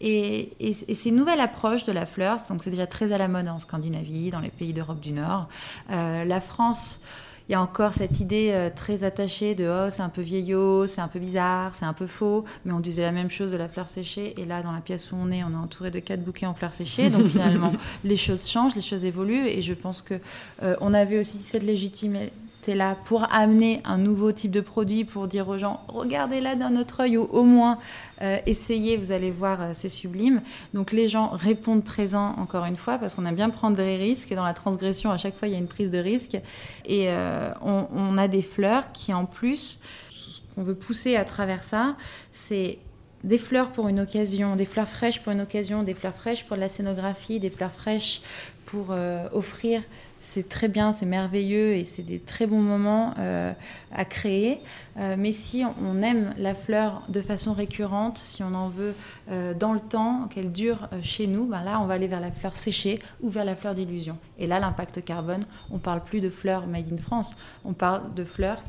[0.00, 3.28] Et, et, c'est une nouvelle approche de la fleur, donc c'est déjà très à la
[3.28, 5.48] mode en Scandinavie, dans les pays d'Europe du Nord.
[5.90, 7.00] Euh, la France
[7.48, 10.86] il y a encore cette idée euh, très attachée de oh, c'est un peu vieillot,
[10.86, 13.56] c'est un peu bizarre, c'est un peu faux, mais on disait la même chose de
[13.56, 14.40] la fleur séchée.
[14.40, 16.54] Et là, dans la pièce où on est, on est entouré de quatre bouquets en
[16.54, 17.10] fleurs séchées.
[17.10, 17.72] Donc finalement,
[18.04, 19.48] les choses changent, les choses évoluent.
[19.48, 20.14] Et je pense que
[20.62, 22.30] euh, on avait aussi cette légitimité
[22.62, 26.76] c'est là pour amener un nouveau type de produit, pour dire aux gens, regardez-la d'un
[26.76, 27.78] autre œil, ou au moins
[28.20, 30.42] euh, essayez, vous allez voir, euh, c'est sublime.
[30.74, 34.30] Donc les gens répondent présents, encore une fois, parce qu'on aime bien prendre des risques,
[34.30, 36.36] et dans la transgression, à chaque fois, il y a une prise de risque.
[36.84, 39.80] Et euh, on, a des fleurs qui, en plus,
[40.10, 41.96] ce qu'on veut pousser à travers ça,
[42.32, 42.78] c'est
[43.24, 46.56] des fleurs pour une occasion, des fleurs fraîches pour une occasion, des fleurs fraîches pour
[46.56, 48.20] la scénographie, des fleurs fraîches
[48.66, 48.94] pour
[49.34, 49.82] offrir
[50.20, 53.52] c'est très bien, c'est merveilleux et c'est des très bons moments euh,
[53.92, 54.60] à créer.
[54.98, 58.94] Euh, mais si on aime la fleur de façon récurrente, si on en veut
[59.30, 62.32] euh, dans le temps, qu'elle dure chez nous, ben là, on va aller vers la
[62.32, 64.18] fleur séchée ou vers la fleur d'illusion.
[64.38, 68.14] Et là, l'impact carbone, on ne parle plus de fleurs made in France, on parle
[68.14, 68.62] de fleurs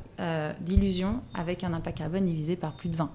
[0.60, 3.10] d'illusion avec un impact carbone divisé par plus de 20.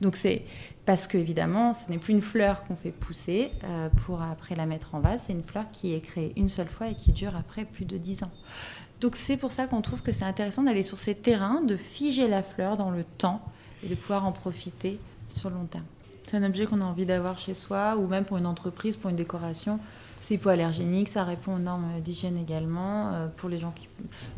[0.00, 0.42] Donc c'est
[0.86, 4.66] parce que évidemment, ce n'est plus une fleur qu'on fait pousser euh, pour après la
[4.66, 7.36] mettre en vase, c'est une fleur qui est créée une seule fois et qui dure
[7.36, 8.32] après plus de 10 ans.
[9.00, 12.28] Donc c'est pour ça qu'on trouve que c'est intéressant d'aller sur ces terrains, de figer
[12.28, 13.40] la fleur dans le temps
[13.82, 14.98] et de pouvoir en profiter
[15.28, 15.84] sur le long terme.
[16.24, 19.10] C'est un objet qu'on a envie d'avoir chez soi ou même pour une entreprise, pour
[19.10, 19.78] une décoration
[20.24, 23.88] c'est hypoallergénique, ça répond aux normes d'hygiène également, euh, pour les gens qui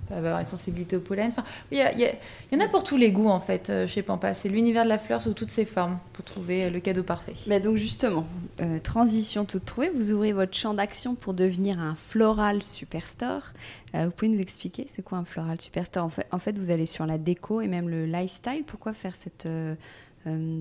[0.09, 1.29] peuvent avoir une sensibilité au pollen.
[1.29, 4.35] Enfin, il y, en a pour tous les goûts en fait euh, chez Pampa.
[4.35, 7.35] C'est l'univers de la fleur sous toutes ses formes pour trouver le cadeau parfait.
[7.61, 8.27] Donc justement,
[8.61, 13.53] euh, transition toute trouvée, vous ouvrez votre champ d'action pour devenir un floral superstore.
[13.95, 16.07] vous pouvez nous expliquer c'est quoi un floral superstore?
[16.07, 18.65] En en fait, vous allez sur la déco et même le lifestyle.
[18.67, 19.49] Pourquoi faire cette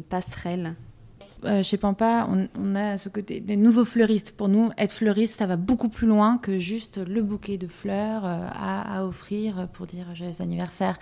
[0.10, 0.76] passerelle?
[1.46, 4.32] Euh, chez Pampa, on, a ce côté des nouveaux fleuristes.
[4.32, 8.26] Pour nous, être fleuriste, ça va beaucoup plus loin que juste le bouquet de fleurs
[8.26, 10.98] euh, à, offrir pour dire joyeux anniversaire.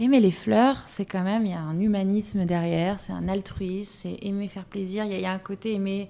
[0.00, 3.90] Aimer les fleurs, c'est quand même, il y a un humanisme derrière, c'est un altruisme,
[3.92, 5.04] c'est aimer faire plaisir.
[5.04, 6.08] Il y, a un côté aimer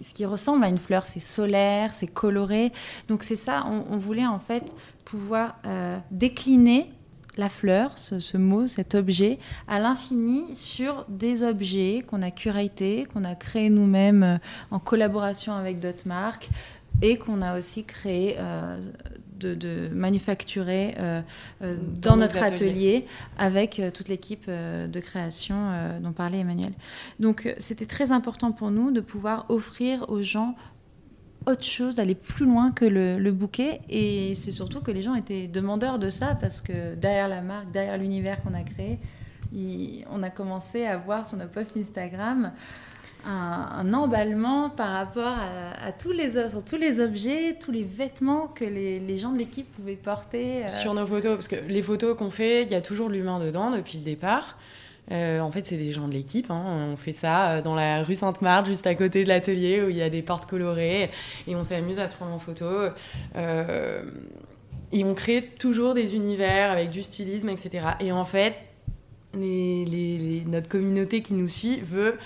[0.00, 2.72] ce qui ressemble à une fleur, c'est solaire, c'est coloré.
[3.08, 6.90] Donc c'est ça, on, voulait en fait pouvoir euh, décliner
[7.38, 13.24] la fleur, ce, mot, cet objet, à l'infini sur des objets qu'on a curatés, qu'on
[13.24, 14.36] a créés nous-mêmes euh,
[14.72, 16.50] en collaboration avec d'autres marques
[17.00, 18.80] et qu'on a aussi créé euh,
[19.38, 21.22] de, manufacturer euh,
[21.60, 23.06] dans, notre atelier
[23.38, 25.54] avec toute l'équipe de création
[26.00, 26.72] dont parlait Emmanuel.
[27.20, 30.56] Donc c'était très important pour nous de pouvoir offrir aux gens
[31.48, 33.80] autre chose, d'aller plus loin que le, bouquet.
[33.88, 37.70] Et c'est surtout que les gens étaient demandeurs de ça parce que derrière la marque,
[37.70, 38.98] derrière l'univers qu'on a créé,
[40.10, 42.52] on a commencé à voir sur nos posts Instagram
[43.24, 46.32] un, emballement par rapport à, tous les,
[46.66, 50.64] tous les objets, tous les vêtements que les, gens de l'équipe pouvaient porter.
[50.64, 50.68] Euh.
[50.68, 53.70] Sur nos photos, parce que les photos qu'on fait, il y a toujours l'humain dedans
[53.70, 54.56] depuis le départ.
[55.10, 56.50] Euh, en fait, c'est des gens de l'équipe.
[56.50, 56.62] Hein.
[56.92, 59.96] On fait ça euh, dans la rue Sainte-Marthe, juste à côté de l'atelier, où il
[59.96, 61.10] y a des portes colorées.
[61.46, 62.66] Et on s'amuse à se prendre en photo.
[63.36, 64.02] Euh,
[64.92, 67.86] et on crée toujours des univers avec du stylisme, etc.
[68.00, 68.54] Et en fait,
[69.34, 72.18] notre communauté qui nous suit veut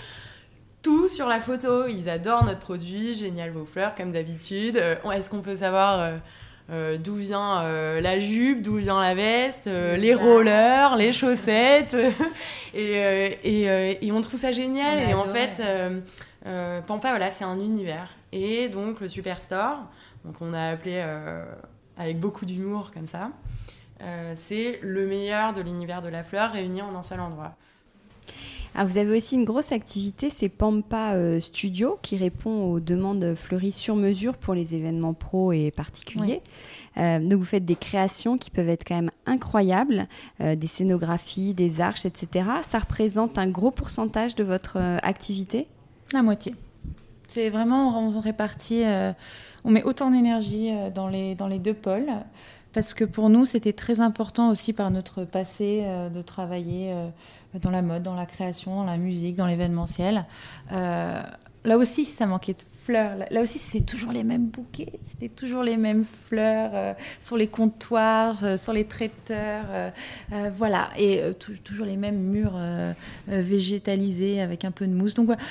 [0.81, 1.87] tout sur la photo.
[1.87, 3.13] Ils adorent notre produit.
[3.13, 4.77] Génial vos fleurs, comme d'habitude.
[4.77, 6.19] Est-ce qu'on peut savoir
[6.69, 11.97] euh, d'où vient euh, la jupe, d'où vient la veste, euh, les rollers, les chaussettes.
[12.73, 14.99] et, et, on trouve ça génial.
[14.99, 15.61] et en fait,
[16.87, 18.09] Pampa, voilà, c'est un univers.
[18.31, 19.79] Et donc, le Superstore,
[20.23, 21.03] donc on a appelé
[21.97, 23.31] avec beaucoup d'humour comme ça,
[24.33, 27.55] c'est le meilleur de l'univers de la fleur réuni en un seul endroit.
[28.75, 33.35] Ah, vous avez aussi une grosse activité, c'est Pampa euh, Studio, qui répond aux demandes
[33.35, 36.41] fleuries sur mesure pour les événements pro et particuliers.
[36.97, 40.07] Euh, donc vous faites des créations qui peuvent être quand même incroyables,
[40.41, 42.47] euh, des scénographies, des arches, etc.
[42.63, 45.67] Ça représente un gros pourcentage de votre activité?
[46.11, 46.55] La moitié.
[47.27, 48.83] C'est vraiment, on répartit,
[49.63, 52.11] on met autant d'énergie dans les, dans les deux pôles
[52.73, 56.93] parce que pour nous, c'était très important aussi par notre passé de travailler
[57.61, 60.25] dans la mode, dans la création, dans la musique, dans l'événementiel.
[60.71, 61.21] Euh,
[61.63, 63.17] là aussi, ça manquait de fleurs.
[63.29, 67.47] Là, aussi, c'est toujours les mêmes bouquets, c'était toujours les mêmes fleurs euh, sur les
[67.47, 69.65] comptoirs, euh, sur les traiteurs,
[70.57, 71.21] voilà, et
[71.63, 72.59] toujours les mêmes murs
[73.27, 75.13] végétalisés avec un peu de mousse.
[75.13, 75.41] Donc, voilà,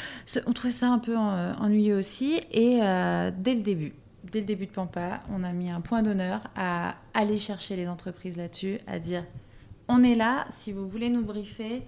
[0.47, 2.41] on trouvait ça un peu ennuyeux aussi.
[2.51, 2.81] Et
[3.39, 3.93] dès le début,
[4.31, 7.89] dès le début de Pampa, on a mis un point d'honneur à aller chercher les
[7.89, 9.25] entreprises là-dessus, à dire
[9.93, 11.83] on est là, si vous voulez nous briefer,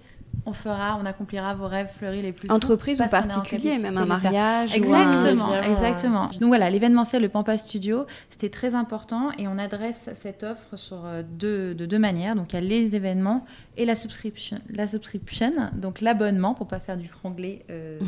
[0.45, 4.75] on fera, on accomplira vos rêves fleuris les plus entreprise ou particulier, même un mariage.
[4.75, 6.29] Exactement, exactement.
[6.39, 11.05] Donc voilà, l'événementiel, le Pampa Studio, c'était très important et on adresse cette offre sur
[11.05, 12.35] euh, deux, de deux manières.
[12.35, 13.45] Donc il y a les événements
[13.77, 17.65] et la subscription, la subscription donc l'abonnement pour pas faire du franglais.
[17.69, 17.99] Euh,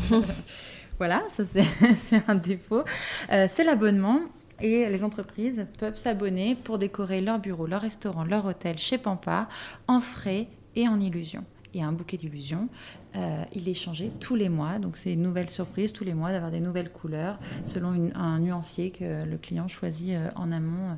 [0.97, 1.43] voilà, ça
[1.97, 2.83] c'est un défaut.
[3.31, 4.19] Euh, c'est l'abonnement
[4.61, 9.47] et les entreprises peuvent s'abonner pour décorer leur bureau, leur restaurant, leur hôtel chez Pampa
[9.87, 11.43] en frais et en illusion.
[11.73, 12.69] Et un bouquet d'illusions,
[13.15, 14.79] euh, il est changé tous les mois.
[14.79, 18.91] Donc c'est une nouvelle surprise tous les mois d'avoir des nouvelles couleurs selon un nuancier
[18.91, 20.91] que le client choisit euh, en amont.
[20.91, 20.95] Euh,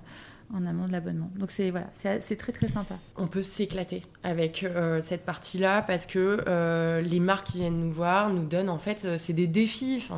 [0.51, 1.29] en amont de l'abonnement.
[1.37, 2.95] Donc c'est voilà, c'est très très sympa.
[3.17, 4.65] On peut s'éclater avec
[4.99, 9.33] cette partie-là parce que les marques qui viennent nous voir nous donnent en fait, c'est
[9.33, 10.09] des défis.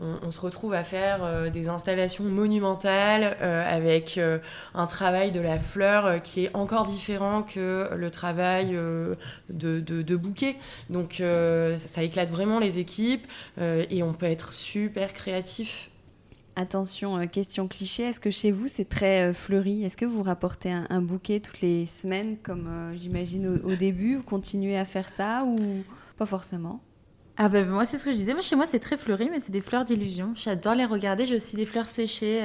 [0.00, 4.20] On, se retrouve à faire des installations monumentales avec
[4.74, 8.78] un travail de la fleur qui est encore différent que le travail
[9.48, 10.56] de, bouquet.
[10.90, 11.22] Donc
[11.76, 13.26] ça éclate vraiment les équipes
[13.60, 15.90] et on peut être super créatif.
[16.58, 19.84] Attention, euh, question cliché, est-ce que chez vous c'est très euh, fleuri?
[19.84, 24.16] Est-ce que vous rapportez un, bouquet toutes les semaines comme euh, j'imagine au, début?
[24.16, 25.84] Vous continuez à faire ça ou
[26.16, 26.80] pas forcément?
[27.40, 29.38] Ah ben moi c'est ce que je disais, moi chez moi c'est très fleuri mais
[29.38, 30.32] c'est des fleurs d'illusion.
[30.34, 32.42] J'adore les regarder, j'ai aussi des fleurs séchées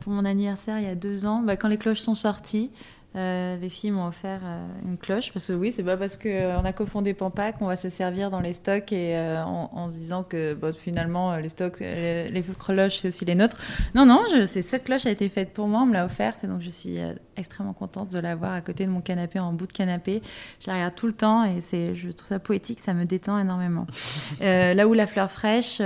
[0.00, 2.70] pour mon anniversaire il y a deux ans, bah, quand les cloches sont sorties.
[3.16, 6.28] Euh, les filles m'ont offert euh, une cloche parce que oui, c'est pas parce qu'on
[6.28, 10.22] euh, a cofondé Pampa qu'on va se servir dans les stocks et en, se disant
[10.22, 13.56] que bon, finalement les stocks, les, cloches c'est aussi les nôtres.
[13.94, 16.46] Non, non, c'est cette cloche a été faite pour moi, on me l'a offerte et
[16.46, 16.98] donc je suis
[17.36, 20.22] extrêmement contente de l'avoir à côté de mon canapé en bout de canapé.
[20.60, 23.38] Je la regarde tout le temps et c'est, je trouve ça poétique, ça me détend
[23.38, 23.86] énormément.
[24.40, 25.80] là où la fleur fraîche,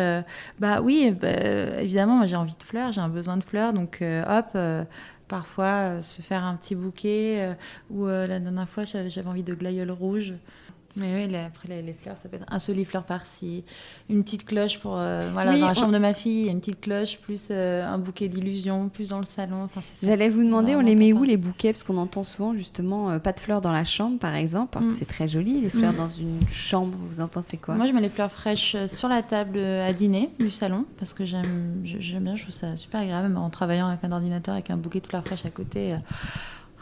[0.58, 1.28] bah oui, bah,
[1.80, 4.56] évidemment, moi j'ai envie de fleurs, j'ai un besoin de fleurs, donc hop
[5.30, 7.38] parfois euh, se faire un petit bouquet.
[7.40, 7.54] Euh,
[7.88, 10.34] ou euh, la dernière fois, j'avais envie de glaïeul rouge.
[10.96, 13.64] Mais oui, après les, fleurs, ça peut être un solifleur par-ci,
[14.08, 17.18] une petite cloche pour euh, voilà dans la chambre de ma fille, une petite cloche
[17.18, 19.62] plus euh, un bouquet d'illusions, plus dans le salon.
[19.62, 21.72] Enfin, J'allais vous demander, on les met où les bouquets?
[21.72, 24.78] Parce qu'on entend souvent justement euh, pas de fleurs dans la chambre, par exemple.
[24.80, 24.90] Mm.
[24.90, 25.96] C'est très joli, les fleurs mm.
[25.96, 26.98] dans une chambre.
[27.08, 27.74] Vous en pensez quoi?
[27.76, 31.24] Moi, je mets les fleurs fraîches sur la table à dîner du salon parce que
[31.24, 34.76] j'aime, j'aime bien, je trouve ça super agréable, en travaillant avec un ordinateur avec un
[34.76, 35.94] bouquet de fleurs fraîches à côté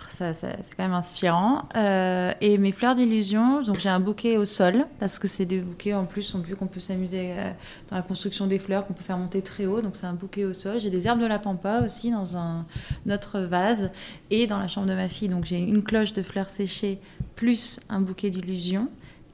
[0.08, 1.68] ça, c'est quand même inspirant.
[1.76, 5.58] Euh, et mes fleurs d'illusion, donc j'ai un bouquet au sol, parce que c'est des
[5.58, 7.50] bouquets en plus, on, vu qu'on peut s'amuser euh,
[7.88, 10.44] dans la construction des fleurs, qu'on peut faire monter très haut, donc c'est un bouquet
[10.44, 10.78] au sol.
[10.80, 12.66] J'ai des herbes de la pampa aussi dans un
[13.10, 13.90] autre vase,
[14.30, 16.98] et dans la chambre de ma fille, donc j'ai une cloche de fleurs séchées,
[17.36, 18.88] plus un bouquet d'illusion,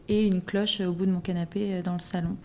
[0.09, 2.37] et une cloche au bout de mon canapé euh, dans le salon.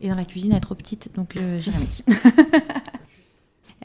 [0.00, 2.02] Et dans la cuisine, elle est trop petite, donc j'ai mis.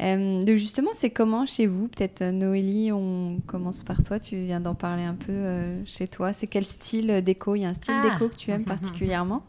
[0.01, 4.19] Euh, justement, c'est comment chez vous Peut-être euh, Noélie, on commence par toi.
[4.19, 6.31] Tu viens d'en parler un peu euh, chez toi.
[6.31, 7.55] C'est quel style déco?
[7.55, 8.09] Il y a un style ah.
[8.09, 9.43] déco que tu aimes particulièrement?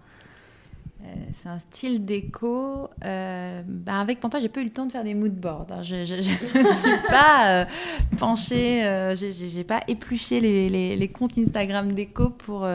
[1.32, 2.88] C'est un style déco.
[3.01, 5.66] Ben avec Pampa, j'ai pas eu le temps de faire des mood boards.
[5.70, 5.82] Hein.
[5.82, 7.66] Je ne suis pas
[8.18, 12.66] penchée, j'ai pas épluché les, les, comptes Instagram déco pour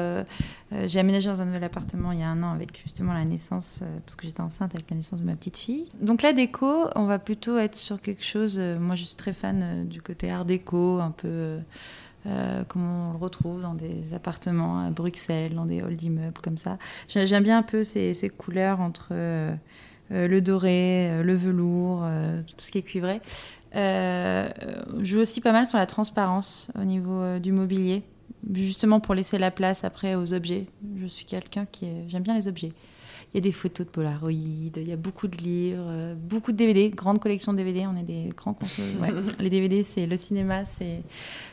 [0.74, 3.24] euh, j'ai aménagé dans un nouvel appartement il y a un an avec justement la
[3.24, 5.88] naissance, euh, parce que j'étais enceinte avec la naissance de ma petite fille.
[6.02, 8.58] Donc la déco, on va plutôt être sur quelque chose.
[8.58, 11.60] Euh, moi, je suis très fan du côté art déco, un peu
[12.68, 16.78] comme on le retrouve dans des appartements à Bruxelles, dans des halls d'immeubles comme ça.
[17.08, 19.14] J'aime bien un peu ces, couleurs entre
[20.10, 22.04] le doré, le velours,
[22.58, 23.22] tout ce qui est cuivré.
[23.74, 24.50] je
[25.02, 28.04] joue aussi pas mal sur la transparence au niveau du mobilier
[28.54, 30.68] justement pour laisser la place après aux objets.
[31.00, 32.74] Je suis quelqu'un qui j'aime bien les objets.
[33.36, 36.54] Il y a des photos de Polaroid, il y a beaucoup de livres, euh, beaucoup
[36.54, 37.86] de DVD, grande collection de DVD.
[37.86, 39.26] On est des grands consommateurs.
[39.40, 41.02] les DVD, c'est le cinéma, c'est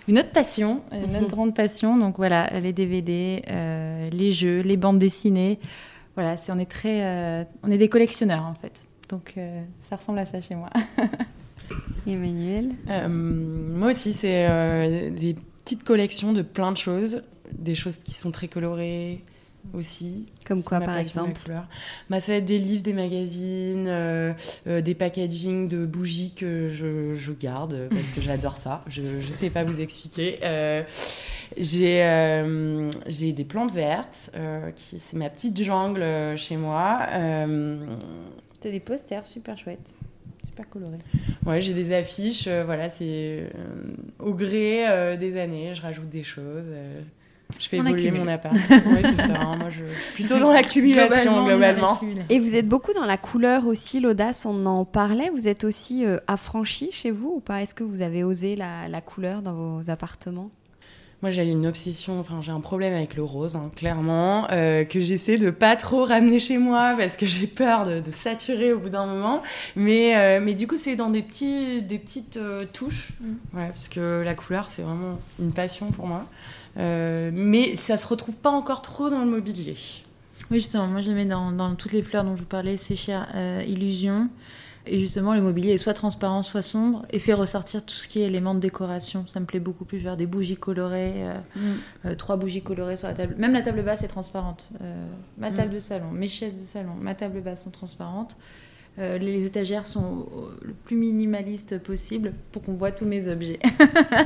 [0.07, 1.99] une autre passion, une autre grande passion.
[1.99, 5.59] Donc voilà, les DVD, euh, les jeux, les bandes dessinées.
[6.14, 8.80] Voilà, c'est on est très, euh, on est des collectionneurs en fait.
[9.09, 9.35] Donc
[9.91, 10.70] ça ressemble à ça chez moi.
[12.07, 12.76] Emmanuel
[13.09, 18.47] Moi aussi, c'est des petite collection de plein de choses, des choses qui sont très
[18.47, 19.24] colorées
[19.75, 20.27] aussi.
[20.45, 21.41] Comme quoi, par exemple
[22.11, 24.33] bah, Ça va être des livres, des magazines, euh,
[24.67, 28.85] euh, des packaging de bougies que je, je garde parce que j'adore ça.
[28.89, 30.39] Je ne sais pas vous expliquer.
[30.43, 30.83] Euh,
[31.57, 34.31] j'ai des plantes vertes,
[34.77, 37.07] qui c'est ma petite jungle chez moi.
[37.09, 39.95] T'as des posters super chouettes
[40.53, 40.99] super coloré.
[41.47, 46.09] Ouais, j'ai des affiches, euh, voilà, c'est euh, au gré euh, des années, je rajoute
[46.09, 46.71] des choses.
[47.59, 48.55] Je fais évoluer mon appart.
[48.71, 49.41] ouais, c'est ça.
[49.41, 52.01] Hein, moi, je, suis plutôt dans l'accumulation globalement.
[52.29, 55.31] Et vous êtes beaucoup dans la couleur aussi, l'audace, on en parlait.
[55.31, 57.63] Vous êtes aussi affranchi chez vous ou pas?
[57.63, 60.51] Est-ce que vous avez osé la, la couleur dans vos appartements?
[61.23, 64.99] Moi, j'ai une obsession, enfin, j'ai un problème avec le rose, hein, clairement, euh, que
[64.99, 68.89] j'essaie de pas trop ramener chez moi parce que j'ai peur de, saturer au bout
[68.89, 69.41] d'un moment.
[69.77, 73.57] Mais, euh, mais du coup, c'est dans des, petits, des petites euh, touches, mm.
[73.57, 76.27] ouais, parce que la couleur, c'est vraiment une passion pour moi.
[76.77, 79.77] Mais ça se retrouve pas encore trop dans le mobilier.
[80.51, 82.97] Oui, justement, moi, je mets dans, dans toutes les fleurs dont je vous parlais, c'est
[82.97, 83.29] cher
[83.66, 84.29] Illusion.
[84.85, 88.20] Et justement, le mobilier est soit transparent, soit sombre, et fait ressortir tout ce qui
[88.20, 89.25] est éléments de décoration.
[89.33, 91.61] Ça me plaît beaucoup plus faire des bougies colorées, euh, mm.
[92.07, 93.37] euh, trois bougies colorées sur la table.
[93.39, 94.70] Même la table basse est transparente.
[94.81, 95.07] Euh,
[95.39, 95.55] ma mm.
[95.55, 98.37] table de salon, mes chaises de salon, ma table basse sont transparentes.
[98.99, 100.26] Les étagères sont
[100.61, 103.59] le plus minimalistes possible pour qu'on voit tous mes objets.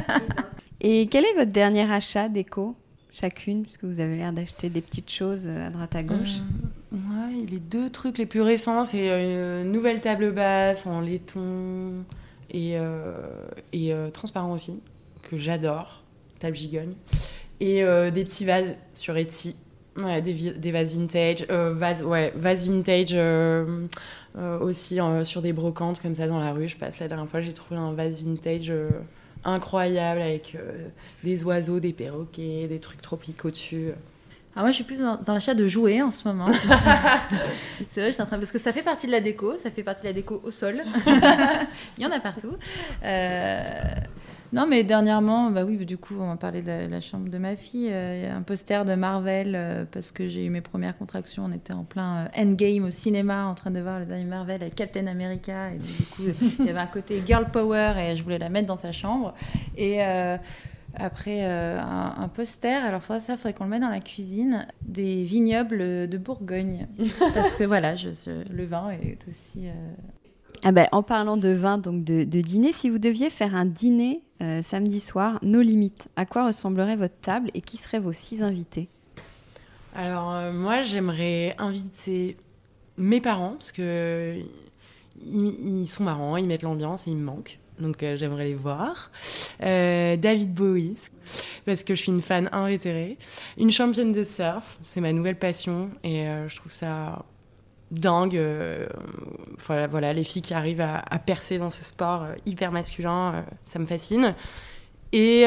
[0.80, 2.74] et quel est votre dernier achat déco
[3.16, 6.40] chacune, puisque vous avez l'air d'acheter des petites choses à droite à gauche
[6.92, 12.04] Ouais, les deux trucs les plus récents, c'est euh, une nouvelle table basse en laiton
[12.50, 13.12] et, euh,
[13.72, 14.80] et euh, transparent aussi,
[15.22, 16.02] que j'adore,
[16.38, 16.94] table gigogne.
[17.58, 17.76] Et
[18.12, 19.56] des petits vases sur Etsy,
[19.96, 23.16] ouais, des, des, vases vintage, vases, ouais, vases vintage
[24.36, 26.68] aussi sur des brocantes comme ça dans la rue.
[26.68, 28.72] Je passe la dernière fois, j'ai trouvé un vase vintage
[29.44, 30.56] incroyable avec
[31.24, 33.92] des oiseaux, des perroquets, des trucs tropicaux dessus.
[34.56, 36.50] Alors moi, je suis plus dans, l'achat de jouets en ce moment.
[37.88, 39.70] c'est vrai, je suis en train parce que ça fait partie de la déco, ça
[39.70, 40.82] fait partie de la déco au sol.
[41.98, 42.56] Il y en a partout.
[43.04, 43.82] Euh,
[44.56, 47.56] non, mais dernièrement, bah oui, du coup, on va parler de la, chambre de ma
[47.56, 47.90] fille.
[47.92, 50.96] Euh, il y a un poster de Marvel euh, parce que j'ai eu mes premières
[50.96, 51.44] contractions.
[51.44, 54.74] On était en plein endgame au cinéma, en train de voir le dernier Marvel avec
[54.74, 55.72] Captain America.
[55.72, 56.22] Et du coup,
[56.58, 59.34] il y avait un côté girl power et je voulais la mettre dans sa chambre.
[59.76, 60.02] Et
[60.98, 65.24] après, euh, un, poster, alors ça, il faudrait qu'on le mette dans la cuisine, des
[65.24, 66.88] vignobles de Bourgogne.
[67.34, 68.08] Parce que voilà, je,
[68.50, 69.68] le vin est aussi...
[69.68, 69.72] Euh,
[70.62, 74.22] ah ben, en parlant de vin, donc de, dîner, si vous deviez faire un dîner
[74.42, 78.42] euh, samedi soir, nos limites, à quoi ressemblerait votre table et qui seraient vos six
[78.42, 78.88] invités?
[79.94, 82.36] Alors moi, j'aimerais inviter
[82.98, 84.36] mes parents, parce que
[85.24, 89.10] ils sont marrants, ils mettent l'ambiance et ils me manquent donc euh, j'aimerais les voir.
[89.62, 90.98] Euh, David Bowie,
[91.64, 93.18] parce que je suis une fan invétérée.
[93.58, 97.24] Une championne de surf, c'est ma nouvelle passion et euh, je trouve ça
[97.90, 98.40] dingue.
[99.66, 103.86] Voilà, voilà, les filles qui arrivent à, percer dans ce sport hyper masculin, ça me
[103.86, 104.34] fascine.
[105.12, 105.42] Et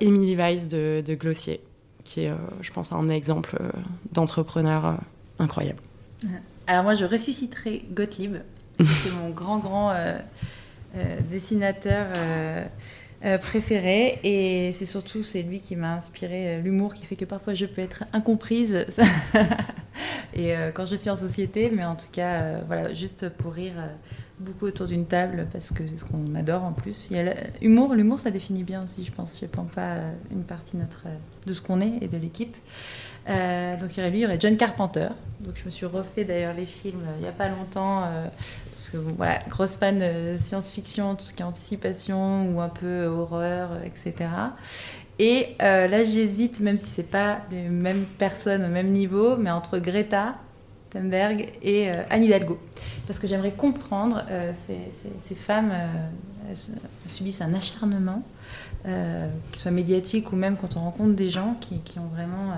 [0.00, 1.60] Emily Weiss de, Glossier,
[2.04, 3.58] qui est, je pense, un exemple
[4.12, 4.98] d'entrepreneur
[5.38, 5.80] incroyable.
[6.66, 8.36] Alors moi, je ressusciterai Gottlieb,
[8.78, 9.92] c'est mon grand, grand
[10.96, 12.66] euh, dessinateur euh, euh,
[13.40, 17.66] préféré et c'est surtout c'est lui qui m'a inspiré l'humour qui fait que parfois je
[17.66, 18.86] peux être incomprise
[20.34, 23.74] et quand je suis en société mais en tout cas voilà juste pour rire
[24.40, 27.08] beaucoup autour d'une table parce que c'est ce qu'on adore en plus.
[27.10, 29.38] Il humour, l'humour ça définit bien aussi je pense.
[29.40, 29.96] Je pense pas
[30.30, 31.04] une partie notre,
[31.46, 32.56] de ce qu'on est et de l'équipe.
[33.28, 35.08] Donc il y aurait lui, il y aurait John Carpenter.
[35.40, 38.04] Donc je me suis refait d'ailleurs les films il n'y a pas longtemps
[38.70, 43.06] parce que voilà, grosse fan de science-fiction, tout ce qui est anticipation ou un peu
[43.06, 44.28] horreur, etc.
[45.18, 49.50] Et euh, là, j'hésite, même si c'est pas les mêmes personnes au même niveau, mais
[49.50, 50.36] entre Greta
[50.90, 52.58] Thunberg et euh, Anne Hidalgo.
[53.06, 55.72] Parce que j'aimerais comprendre, euh, ces, femmes
[57.06, 58.22] subissent un acharnement,
[58.84, 62.54] qu'il soit médiatique ou même quand on rencontre des gens qui, qui ont vraiment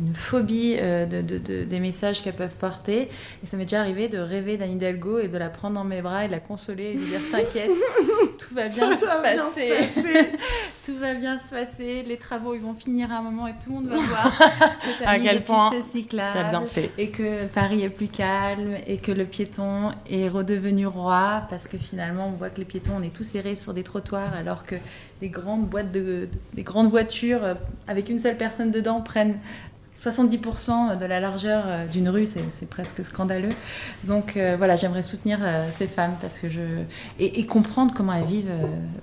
[0.00, 3.08] une phobie euh, de, des messages qu'elles peuvent porter.
[3.42, 6.02] Et ça m'est déjà arrivé de rêver d'Anne Hidalgo et de la prendre dans mes
[6.02, 7.70] bras et de la consoler et de dire T'inquiète,
[8.38, 10.28] tout va bien, se, passer.
[10.86, 12.02] tout va bien se passer.
[12.02, 15.04] Les travaux, ils vont finir à un moment et tout le monde va voir que
[15.04, 16.90] as mis quel point pistes cyclables bien fait.
[16.96, 21.76] et que Paris est plus calme et que le piéton est redevenu roi parce que
[21.76, 24.76] finalement, on voit que les piétons, on est tous serrés sur des trottoirs alors que
[25.20, 27.54] des grandes boîtes de, des grandes voitures euh,
[27.86, 29.38] avec une seule personne dedans prennent
[29.96, 33.54] 70% de la largeur euh, d'une rue, c'est presque scandaleux.
[34.04, 36.60] Donc euh, voilà, j'aimerais soutenir euh, ces femmes parce que je
[37.18, 38.52] et, comprendre comment elles vivent,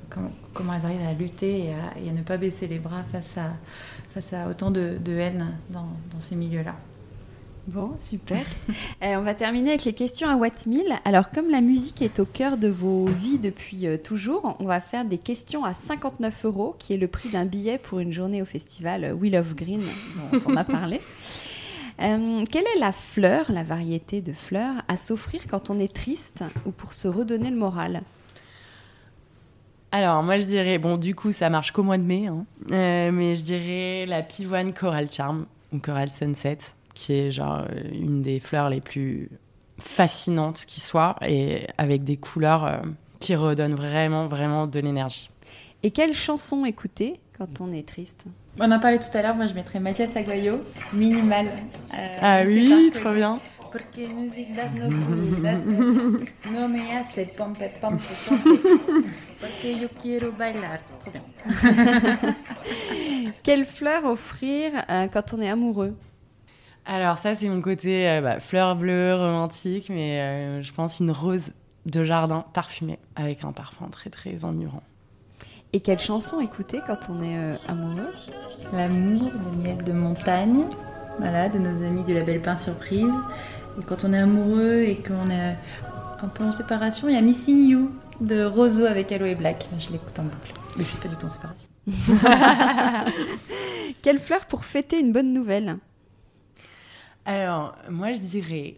[0.10, 3.52] comment, elles arrivent à lutter et à, ne pas baisser les bras face à
[4.14, 5.86] face à autant de, haine dans
[6.20, 6.74] ces milieux-là.
[7.68, 8.46] Bon, super.
[9.04, 10.66] Euh, on va terminer avec les questions à Watt
[11.06, 14.82] Alors, comme la musique est au cœur de vos vies depuis euh, toujours, on va
[14.82, 18.42] faire des questions à 59 euros, qui est le prix d'un billet pour une journée
[18.42, 19.82] au festival euh, Wheel of Green,
[20.32, 21.00] dont on a parlé.
[22.00, 26.72] quelle est la fleur, la variété de fleurs, à s'offrir quand on est triste ou
[26.72, 28.02] pour se redonner le moral?
[29.92, 32.46] Alors, moi, je dirais, bon, du coup, ça marche qu'au mois de mai, hein.
[32.68, 36.58] mais je dirais la pivoine Coral Charm ou Coral Sunset
[36.98, 39.30] qui est genre une des fleurs les plus
[39.78, 42.78] fascinantes qui soit et avec des couleurs euh,
[43.20, 45.30] qui redonnent vraiment, vraiment de l'énergie.
[45.84, 48.24] Et quelle chanson écouter quand on est triste?
[48.60, 50.60] On en parlait tout à l'heure, moi je mettrais Mathias Aguayo,
[50.92, 51.46] minimal.
[51.94, 53.40] Euh, ah oui, trop bien.
[53.72, 59.06] Porque musique das no No me hace pompe, pompe, pompe.
[59.40, 60.80] Porque yo quiero bailar.
[61.02, 61.22] Trop bien.
[63.44, 65.96] Quelle fleur offrir euh, quand on est amoureux?
[66.90, 71.12] Alors ça, c'est mon côté euh, bah, fleur bleue, romantique, mais euh, je pense une
[71.12, 71.52] rose
[71.86, 74.84] de jardin parfumée avec un parfum très très ennurant.
[75.74, 78.14] Et quelle chanson écouter quand on est amoureux?
[78.72, 80.64] L'amour, le miel de montagne,
[81.20, 83.14] voilà, de nos amis du label Pain Surprise.
[83.80, 85.58] Et quand on est amoureux et qu'on est
[86.22, 89.68] un peu en séparation, il y a Missing You de Roseau avec Aloe Black.
[89.78, 90.54] Je l'écoute en boucle.
[90.78, 91.68] Mais je suis pas du tout en séparation.
[94.02, 95.78] Quelle fleur pour fêter une bonne nouvelle?
[97.28, 98.78] Alors, moi je dirais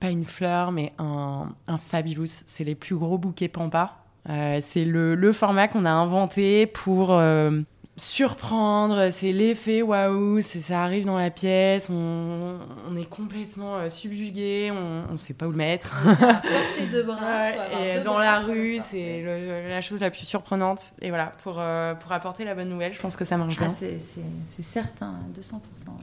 [0.00, 2.42] pas une fleur, mais un, fabulous.
[2.46, 3.98] C'est les plus gros bouquets pampa.
[4.30, 7.60] Euh, c'est le, le, format qu'on a inventé pour euh,
[7.96, 12.58] surprendre, c'est l'effet waouh, ça arrive dans la pièce, on,
[12.96, 15.94] est complètement euh, subjugué, on ne sait pas où le mettre.
[16.04, 17.50] Porter deux bras.
[17.50, 19.22] et dans la rue, c'est
[19.68, 20.92] la chose la plus surprenante.
[21.00, 23.66] Et voilà, pour, euh, pour apporter la bonne nouvelle, je pense que ça marche ah,
[23.66, 23.74] bien.
[23.74, 25.54] c'est certain, 200%.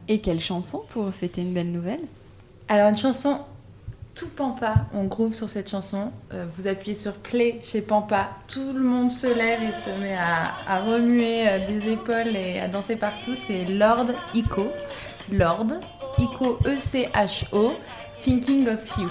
[0.07, 2.01] Et quelle chanson pour fêter une belle nouvelle?
[2.67, 3.41] Alors, une chanson
[4.15, 6.11] tout Pampa, on groove sur cette chanson.
[6.33, 10.15] Euh, vous appuyez sur play chez Pampa, tout le monde se lève et se met
[10.15, 13.33] à, remuer euh, des épaules et à danser partout.
[13.35, 14.67] C'est Lord Ico.
[15.31, 15.67] Lord
[16.17, 17.73] Ico E-C-H-O,
[18.23, 19.09] Thinking of You.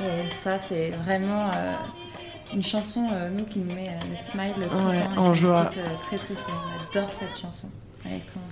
[0.00, 1.74] Et ça, c'est vraiment euh,
[2.52, 5.64] une chanson, nous, qui nous met le smile ouais, en joie.
[5.64, 7.68] très très On adore cette chanson.
[8.04, 8.46] Elle est extrêmement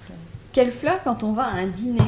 [0.52, 2.00] Quelle fleur quand on va à un dîner?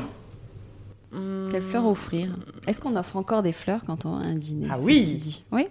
[1.10, 2.36] Quelle fleur offrir?
[2.66, 4.68] Est-ce qu'on offre encore des fleurs quand on a un dîner?
[4.70, 5.44] Ah oui dit.
[5.50, 5.64] Oui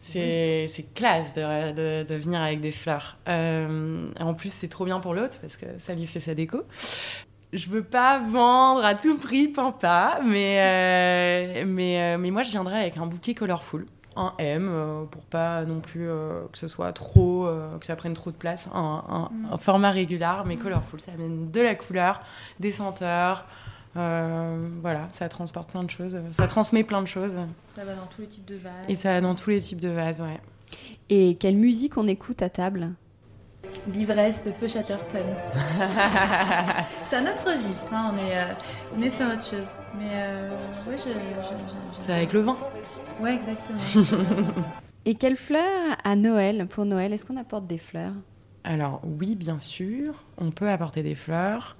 [0.00, 3.18] C'est classe de, de, venir avec des fleurs.
[3.28, 6.62] Euh, en plus, c'est trop bien pour l'autre parce que ça lui fait sa déco.
[7.52, 12.50] Je veux pas vendre à tout prix Pampa, mais, euh, mais, euh, mais moi je
[12.50, 13.86] viendrai avec un bouquet colorful
[14.16, 16.08] un M pour pas non plus
[16.52, 20.28] que ce soit trop, que ça prenne trop de place, un, un, un format régulier
[20.46, 21.00] mais colorful.
[21.00, 22.20] Ça amène de la couleur,
[22.58, 23.46] des senteurs,
[23.96, 27.36] euh, voilà, ça transporte plein de choses, ça transmet plein de choses.
[27.74, 28.72] Ça va dans tous les types de vases.
[28.88, 30.40] Et ça va dans tous les types de vases, ouais.
[31.08, 32.90] Et quelle musique on écoute à table?
[33.92, 35.24] L'ivresse de Feu Chatterton.
[37.08, 38.52] c'est un autre registre, hein, on, est, euh,
[38.96, 39.68] on est sur autre chose.
[39.98, 40.50] Mais euh,
[40.88, 42.56] ouais, je, C'est avec le vin
[43.20, 44.46] Ouais, exactement.
[45.04, 48.14] Et quelle fleur à Noël Pour Noël, est-ce qu'on apporte des fleurs?
[48.62, 51.76] Alors oui, bien sûr, on peut apporter des fleurs.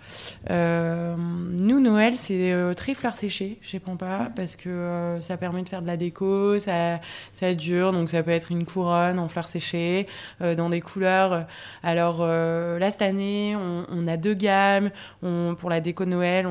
[0.49, 5.62] Euh, nous, Noël, c'est euh, très fleurs séchées chez Pampa parce que euh, ça permet
[5.62, 7.01] de faire de la déco, ça,
[7.55, 10.07] dure, donc ça peut être une couronne en fleurs séchées,
[10.41, 11.47] dans des couleurs.
[11.83, 14.91] Alors là, cette année, on, a deux gammes.
[15.20, 16.47] pour la déco Noël,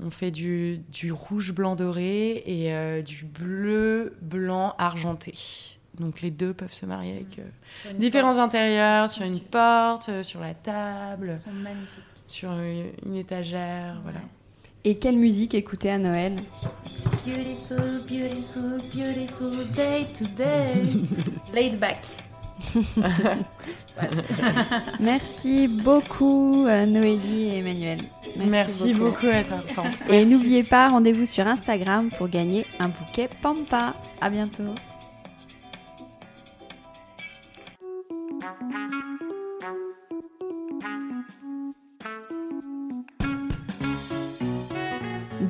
[0.00, 5.34] on, fait du, du rouge blanc doré et du bleu blanc argenté.
[5.98, 10.40] Donc les deux peuvent se marier avec euh, différents intérieurs, sur une porte, euh, sur
[10.40, 11.36] la table,
[12.26, 14.20] sur une, étagère, voilà.
[14.84, 16.34] Et quelle musique écouter à Noël
[17.24, 20.84] Beautiful, beautiful, beautiful day today.
[21.54, 21.98] Laid back.
[25.00, 27.98] Merci beaucoup euh, Noélie et Emmanuel.
[28.46, 29.26] Merci, beaucoup.
[29.26, 29.84] à toi.
[30.08, 33.94] Et n'oubliez pas, rendez-vous sur Instagram pour gagner un bouquet Pampa.
[34.20, 34.74] À bientôt.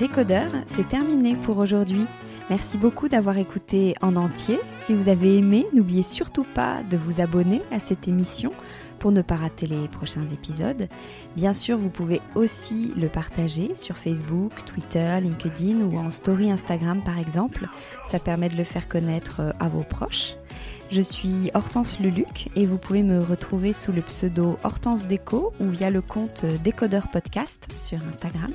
[0.07, 2.05] Décodeur, c'est terminé pour aujourd'hui.
[2.51, 4.59] Merci beaucoup d'avoir écouté en entier.
[4.83, 8.53] Si vous avez aimé, n'oubliez surtout pas de vous abonner à cette émission
[8.99, 10.89] pour ne pas rater les prochains épisodes.
[11.37, 17.01] Bien sûr, vous pouvez aussi le partager sur Facebook, Twitter, LinkedIn ou en story Instagram
[17.03, 17.67] par exemple.
[18.11, 20.37] Ça permet de le faire connaître euh, à vos proches.
[20.91, 25.69] Je suis Hortense Luluc et vous pouvez me retrouver sous le pseudo Hortense Déco ou
[25.71, 28.53] via le compte Décodeur Podcast sur Instagram.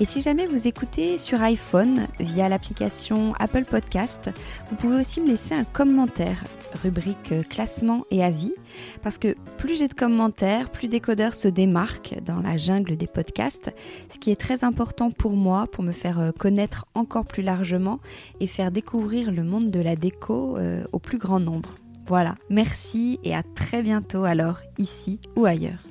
[0.00, 4.30] Et si jamais vous écoutez sur iPhone via l'application Apple Podcast,
[4.70, 6.42] vous pouvez aussi me laisser un commentaire,
[6.82, 8.54] rubrique classement et avis,
[9.02, 13.74] parce que plus j'ai de commentaires, plus Décodeur se démarque dans la jungle des podcasts,
[14.08, 18.00] ce qui est très important pour moi, pour me faire connaître encore plus largement
[18.40, 21.74] et faire découvrir le monde de la déco euh, au plus grand nombre.
[22.06, 25.89] Voilà, merci et à très bientôt alors, ici ou ailleurs.